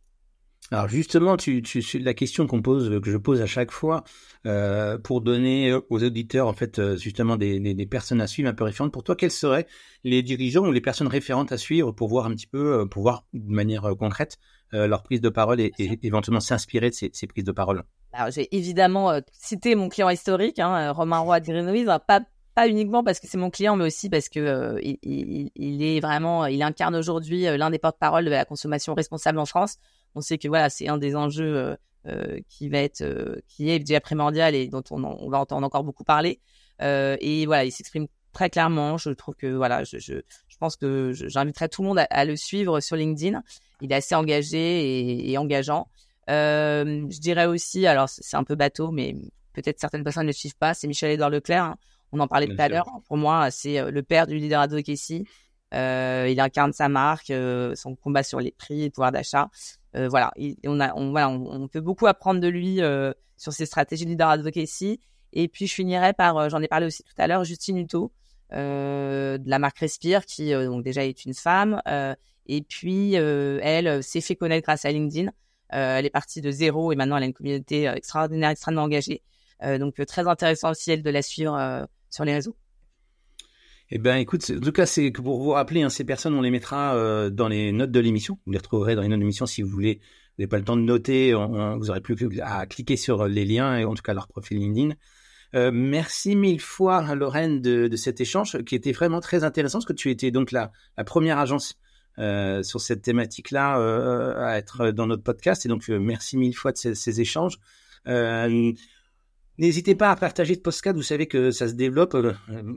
Alors 0.71 0.88
justement, 0.88 1.38
tu, 1.38 1.62
tu, 1.62 1.82
la 1.99 2.13
question 2.13 2.47
qu'on 2.47 2.62
pose, 2.62 2.99
que 3.02 3.12
je 3.12 3.17
pose 3.17 3.41
à 3.41 3.45
chaque 3.45 3.71
fois, 3.71 4.04
euh, 4.45 4.97
pour 4.97 5.21
donner 5.21 5.73
aux 5.73 6.04
auditeurs 6.04 6.47
en 6.47 6.54
fait 6.54 6.80
euh, 6.80 6.97
justement 6.97 7.36
des, 7.36 7.60
des, 7.60 7.73
des, 7.73 7.86
personnes 7.86 8.21
à 8.21 8.28
suivre 8.28 8.49
un 8.49 8.54
peu 8.54 8.63
référentes. 8.63 8.91
Pour 8.91 9.04
toi, 9.04 9.15
quels 9.15 9.32
seraient 9.32 9.67
les 10.04 10.23
dirigeants 10.23 10.65
ou 10.65 10.71
les 10.71 10.82
personnes 10.82 11.08
référentes 11.08 11.52
à 11.52 11.58
suivre 11.58 11.91
pour 11.91 12.08
voir 12.08 12.26
un 12.26 12.32
petit 12.32 12.47
peu, 12.47 12.88
pour 12.89 13.04
voir 13.04 13.26
de 13.34 13.54
manière 13.54 13.84
concrète 13.99 14.38
leur 14.71 15.04
prise 15.04 15.21
de 15.21 15.30
parole 15.30 15.62
et, 15.62 15.71
et 15.78 15.99
éventuellement 16.02 16.39
s'inspirer 16.39 16.89
de 16.89 16.95
ces, 16.95 17.12
ces, 17.13 17.28
prises 17.28 17.43
de 17.43 17.52
parole? 17.52 17.84
Alors 18.12 18.32
j'ai 18.32 18.56
évidemment 18.56 19.19
cité 19.32 19.76
mon 19.76 19.88
client 19.88 20.10
historique, 20.10 20.58
hein, 20.58 20.91
Romain 20.91 21.19
Roy 21.19 21.39
de 21.39 21.45
Greenwiz, 21.45 21.86
pas 22.08 22.21
pas 22.54 22.67
uniquement 22.67 23.04
parce 23.04 23.19
que 23.19 23.28
c'est 23.28 23.38
mon 23.38 23.49
client, 23.49 23.76
mais 23.76 23.86
aussi 23.86 24.10
parce 24.10 24.30
que 24.30 24.39
euh, 24.39 24.80
il, 24.82 25.52
il, 25.56 25.84
est 25.84 25.99
vraiment, 25.99 26.45
il 26.45 26.62
incarne 26.62 26.95
aujourd'hui 26.95 27.47
euh, 27.47 27.58
l'un 27.58 27.69
des 27.69 27.80
porte-parole 27.80 28.26
de 28.26 28.30
la 28.30 28.45
consommation 28.45 28.93
responsable 28.93 29.39
en 29.39 29.45
France. 29.45 29.78
On 30.15 30.21
sait 30.21 30.38
que 30.38 30.47
voilà, 30.47 30.69
c'est 30.69 30.88
un 30.88 30.97
des 30.97 31.15
enjeux 31.15 31.76
euh, 32.08 32.39
qui 32.49 32.69
va 32.69 32.80
être, 32.80 33.04
qui 33.47 33.69
est 33.69 33.80
déjà 33.80 33.99
primordial 33.99 34.56
et 34.56 34.67
dont 34.67 34.84
on, 34.91 35.04
on 35.04 35.30
va 35.30 35.39
entendre 35.39 35.65
encore 35.65 35.84
beaucoup 35.84 36.04
parler. 36.04 36.39
et 36.80 37.45
voilà, 37.45 37.65
il 37.65 37.71
s'exprime 37.71 38.08
très 38.32 38.49
clairement. 38.49 38.97
Je 38.97 39.10
trouve 39.12 39.36
que 39.36 39.47
voilà, 39.47 39.84
je, 39.84 39.97
je, 39.97 40.15
je 40.47 40.58
pense 40.58 40.76
que 40.76 41.12
j'inviterai 41.13 41.69
tout 41.69 41.82
le 41.82 41.89
monde 41.89 41.99
à, 42.10 42.26
le 42.26 42.36
suivre 42.36 42.80
sur 42.80 42.95
LinkedIn. 42.95 43.41
Il 43.82 43.91
est 43.91 43.95
assez 43.95 44.15
engagé 44.15 44.58
et, 44.58 45.32
et 45.32 45.38
engageant. 45.38 45.88
je 46.28 47.19
dirais 47.19 47.45
aussi, 47.45 47.88
alors 47.88 48.10
c'est 48.10 48.38
un 48.38 48.43
peu 48.43 48.56
bateau, 48.56 48.91
mais 48.91 49.15
peut-être 49.54 49.80
certaines 49.80 50.04
personnes 50.04 50.23
ne 50.23 50.30
le 50.30 50.34
suivent 50.34 50.58
pas. 50.58 50.73
C'est 50.73 50.88
Michel-Édouard 50.88 51.30
Leclerc. 51.30 51.63
Hein, 51.63 51.76
on 52.12 52.19
en 52.19 52.28
parlait 52.28 52.47
tout 52.47 52.56
à 52.60 52.69
l'heure. 52.69 52.88
Pour 53.08 53.17
moi, 53.17 53.49
c'est 53.49 53.80
euh, 53.80 53.91
le 53.91 54.04
père 54.04 54.28
du 54.28 54.36
leader 54.38 54.62
advocacy. 54.62 55.26
Euh, 55.73 56.27
il 56.29 56.39
incarne 56.39 56.71
sa 56.73 56.89
marque, 56.89 57.29
euh, 57.31 57.73
son 57.75 57.95
combat 57.95 58.23
sur 58.23 58.39
les 58.39 58.51
prix 58.51 58.81
et 58.81 58.86
le 58.86 58.91
pouvoir 58.91 59.12
d'achat. 59.12 59.49
Euh, 59.95 60.07
voilà, 60.07 60.31
on 60.65 60.79
a, 60.79 60.93
on, 60.95 61.12
voilà, 61.12 61.29
on, 61.29 61.67
peut 61.67 61.81
beaucoup 61.81 62.07
apprendre 62.07 62.39
de 62.39 62.47
lui 62.47 62.81
euh, 62.81 63.12
sur 63.38 63.53
ses 63.53 63.65
stratégies 63.65 64.05
de 64.05 64.12
leader 64.12 64.29
advocacy. 64.29 64.99
Et 65.33 65.47
puis 65.47 65.67
je 65.67 65.73
finirai 65.73 66.13
par, 66.13 66.49
j'en 66.49 66.62
ai 66.62 66.67
parlé 66.67 66.86
aussi 66.86 67.03
tout 67.03 67.13
à 67.17 67.27
l'heure, 67.27 67.43
Justine 67.43 67.77
Hutto 67.77 68.12
de 68.51 69.49
la 69.49 69.57
marque 69.57 69.79
Respire, 69.79 70.25
qui 70.27 70.51
donc 70.51 70.83
déjà 70.83 71.03
est 71.05 71.25
une 71.25 71.33
femme. 71.33 71.81
et 72.45 72.62
puis 72.62 73.13
elle 73.15 74.03
s'est 74.03 74.21
fait 74.21 74.36
connaître 74.36 74.65
grâce 74.65 74.86
à 74.86 74.91
LinkedIn. 74.91 75.31
elle 75.69 76.05
est 76.05 76.12
partie 76.12 76.39
de 76.39 76.51
zéro 76.51 76.91
et 76.91 76.95
maintenant 76.95 77.17
elle 77.17 77.23
a 77.23 77.25
une 77.25 77.33
communauté 77.33 77.86
extraordinaire, 77.88 78.51
extrêmement 78.51 78.83
engagée. 78.83 79.23
donc 79.79 79.95
très 80.05 80.27
intéressant 80.27 80.69
aussi 80.69 80.91
elle 80.91 81.01
de 81.01 81.09
la 81.09 81.23
suivre 81.23 81.88
sur 82.12 82.25
les 82.25 82.33
réseaux. 82.36 82.55
Eh 83.89 84.00
ben, 84.00 84.15
écoute, 84.15 84.50
en 84.50 84.60
tout 84.60 84.72
cas, 84.72 84.86
c'est 84.86 85.12
que 85.12 85.22
pour 85.22 85.41
vous 85.41 85.52
rappeler, 85.52 85.84
hein, 85.84 85.89
ces 85.89 86.04
personnes, 86.04 86.34
on 86.34 86.41
les 86.41 86.52
mettra 86.52 86.96
euh, 86.96 87.30
dans 87.30 87.48
les 87.48 87.72
notes 87.72 87.91
de 87.91 88.00
l'émission. 88.00 88.39
Vous 88.46 88.52
les 88.52 88.58
retrouverez 88.58 88.96
dans 88.96 89.02
les 89.02 89.08
notes 89.08 89.19
de 89.19 89.24
l'émission 89.24 89.46
si 89.46 89.62
vous 89.62 89.69
voulez. 89.69 90.00
Vous 90.02 90.41
n'avez 90.41 90.48
pas 90.48 90.58
le 90.58 90.63
temps 90.63 90.78
de 90.78 90.82
noter, 90.82 91.32
vous 91.34 91.89
aurez 91.91 92.02
plus 92.02 92.15
qu'à 92.15 92.65
cliquer 92.65 92.98
sur 92.98 93.28
les 93.28 93.46
liens 93.46 93.78
et 93.78 93.86
en 93.86 93.93
tout 93.93 94.02
cas 94.02 94.15
leur 94.15 94.28
profil 94.28 94.58
LinkedIn. 94.58 94.96
Euh, 95.56 95.72
merci 95.72 96.36
mille 96.36 96.60
fois, 96.60 97.13
Lorraine, 97.15 97.62
de, 97.62 97.96
cet 97.96 98.22
échange 98.22 98.63
qui 98.63 98.76
était 98.76 98.91
vraiment 98.91 99.19
très 99.19 99.43
intéressant 99.43 99.78
parce 99.80 99.86
que 99.86 99.93
tu 99.93 100.10
étais 100.10 100.32
donc 100.32 100.52
la, 100.52 100.72
première 101.06 101.38
agence 101.38 101.78
euh, 102.17 102.63
sur 102.63 102.82
cette 102.82 103.02
thématique-là 103.02 103.80
euh, 103.80 104.43
à 104.43 104.58
être 104.58 104.91
dans 104.91 105.08
notre 105.08 105.24
podcast 105.24 105.65
et 105.65 105.69
donc 105.69 105.89
euh, 105.89 106.00
merci 106.00 106.38
mille 106.38 106.56
fois 106.56 106.72
de 106.72 106.78
ces 106.78 107.22
échanges. 107.22 107.60
N'hésitez 109.59 109.93
pas 109.93 110.09
à 110.09 110.15
partager 110.15 110.55
de 110.55 110.61
podcast, 110.61 110.95
vous 110.95 111.03
savez 111.03 111.27
que 111.27 111.51
ça 111.51 111.67
se 111.67 111.73
développe, 111.73 112.15
euh, 112.15 112.33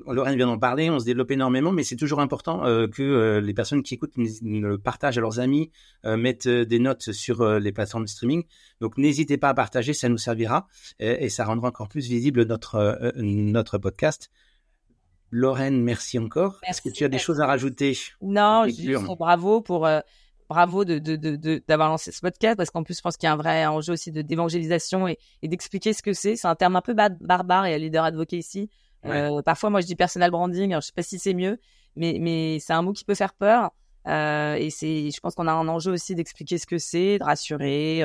Lorraine 0.06 0.36
vient 0.36 0.46
d'en 0.46 0.58
parler, 0.58 0.90
on 0.90 0.98
se 0.98 1.06
développe 1.06 1.30
énormément, 1.30 1.72
mais 1.72 1.82
c'est 1.82 1.96
toujours 1.96 2.20
important 2.20 2.66
euh, 2.66 2.86
que 2.86 3.02
euh, 3.02 3.40
les 3.40 3.54
personnes 3.54 3.82
qui 3.82 3.94
écoutent 3.94 4.12
le 4.16 4.76
partagent 4.76 5.16
à 5.16 5.22
leurs 5.22 5.40
amis, 5.40 5.70
mettent 6.04 6.48
des 6.48 6.78
notes 6.78 7.12
sur 7.12 7.58
les 7.58 7.72
plateformes 7.72 8.04
de 8.04 8.08
streaming. 8.08 8.44
Donc 8.80 8.98
n'hésitez 8.98 9.38
pas 9.38 9.48
à 9.48 9.54
partager, 9.54 9.94
ça 9.94 10.08
nous 10.08 10.18
servira 10.18 10.68
et, 10.98 11.28
ça 11.30 11.44
rendra 11.44 11.68
encore 11.68 11.88
plus 11.88 12.06
visible 12.06 12.44
notre, 12.44 13.12
notre 13.16 13.78
podcast. 13.78 14.30
Lorraine, 15.30 15.82
merci 15.82 16.18
encore. 16.18 16.60
Est-ce 16.68 16.82
que 16.82 16.90
tu 16.90 17.04
as 17.04 17.08
des 17.08 17.18
choses 17.18 17.40
à 17.40 17.46
rajouter? 17.46 17.98
Non, 18.20 18.66
juste 18.68 19.06
bravo 19.18 19.60
pour 19.60 19.88
bravo 20.48 20.84
de, 20.84 20.98
de, 20.98 21.16
de, 21.16 21.62
d'avoir 21.66 21.88
lancé 21.88 22.12
ce 22.12 22.20
podcast 22.20 22.56
parce 22.56 22.70
qu'en 22.70 22.82
plus, 22.82 22.96
je 22.96 23.02
pense 23.02 23.16
qu'il 23.16 23.26
y 23.26 23.30
a 23.30 23.32
un 23.32 23.36
vrai 23.36 23.66
enjeu 23.66 23.92
aussi 23.92 24.12
de 24.12 24.22
d'évangélisation 24.22 25.08
et, 25.08 25.18
et 25.42 25.48
d'expliquer 25.48 25.92
ce 25.92 26.02
que 26.02 26.12
c'est. 26.12 26.36
C'est 26.36 26.48
un 26.48 26.54
terme 26.54 26.76
un 26.76 26.82
peu 26.82 26.94
barbare 26.94 27.66
et 27.66 27.74
à 27.74 27.78
leader 27.78 28.04
advocacy. 28.04 28.70
Euh, 29.04 29.42
parfois, 29.42 29.70
moi, 29.70 29.80
je 29.80 29.86
dis 29.86 29.96
personal 29.96 30.30
branding. 30.30 30.72
Alors, 30.72 30.80
je 30.80 30.86
sais 30.86 30.92
pas 30.92 31.02
si 31.02 31.18
c'est 31.18 31.34
mieux, 31.34 31.58
mais 31.94 32.18
mais 32.20 32.58
c'est 32.60 32.72
un 32.72 32.82
mot 32.82 32.92
qui 32.92 33.04
peut 33.04 33.14
faire 33.14 33.34
peur. 33.34 33.70
Euh, 34.08 34.54
et 34.54 34.70
c'est, 34.70 35.10
je 35.10 35.20
pense 35.20 35.34
qu'on 35.34 35.48
a 35.48 35.52
un 35.52 35.68
enjeu 35.68 35.92
aussi 35.92 36.14
d'expliquer 36.14 36.58
ce 36.58 36.66
que 36.66 36.78
c'est, 36.78 37.18
de 37.18 37.24
rassurer 37.24 38.04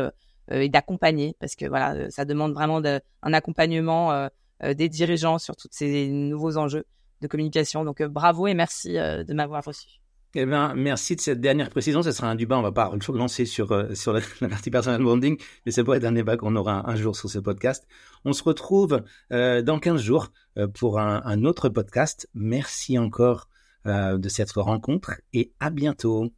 euh, 0.51 0.61
et 0.61 0.69
d'accompagner 0.69 1.35
parce 1.39 1.55
que 1.55 1.65
voilà, 1.65 2.09
ça 2.09 2.25
demande 2.25 2.53
vraiment 2.53 2.81
de, 2.81 2.99
un 3.21 3.33
accompagnement 3.33 4.11
euh, 4.11 4.27
euh, 4.63 4.73
des 4.73 4.89
dirigeants 4.89 5.37
sur 5.37 5.55
tous 5.55 5.69
ces 5.71 6.07
nouveaux 6.09 6.57
enjeux 6.57 6.85
de 7.21 7.27
communication. 7.27 7.85
Donc, 7.85 8.01
bravo 8.01 8.47
et 8.47 8.53
merci 8.53 8.93
de 8.93 9.33
m'avoir 9.33 9.63
reçu. 9.63 10.00
Eh 10.33 10.45
bien, 10.45 10.73
merci 10.75 11.15
de 11.17 11.21
cette 11.21 11.41
dernière 11.41 11.69
précision. 11.69 12.03
Ce 12.03 12.11
sera 12.11 12.29
un 12.29 12.35
débat, 12.35 12.57
on 12.57 12.61
va 12.61 12.71
pas 12.71 12.91
lancer 13.13 13.45
sur, 13.45 13.71
euh, 13.71 13.93
sur 13.93 14.13
la, 14.13 14.21
partie 14.49 14.71
personal 14.71 15.01
branding, 15.01 15.37
mais 15.65 15.71
ça 15.71 15.83
pourrait 15.83 15.97
être 15.97 16.05
un 16.05 16.13
débat 16.13 16.37
qu'on 16.37 16.55
aura 16.55 16.89
un, 16.89 16.95
jour 16.95 17.15
sur 17.15 17.29
ce 17.29 17.39
podcast. 17.39 17.85
On 18.23 18.31
se 18.31 18.43
retrouve 18.43 19.01
euh, 19.33 19.61
dans 19.61 19.79
15 19.79 20.01
jours 20.01 20.29
euh, 20.57 20.67
pour 20.67 20.99
un, 20.99 21.21
un, 21.25 21.43
autre 21.43 21.69
podcast. 21.69 22.29
Merci 22.33 22.97
encore 22.97 23.47
de 23.83 24.29
cette 24.29 24.51
rencontre 24.51 25.13
et 25.33 25.53
à 25.59 25.71
bientôt. 25.71 26.29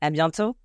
À 0.00 0.10
bientôt. 0.10 0.61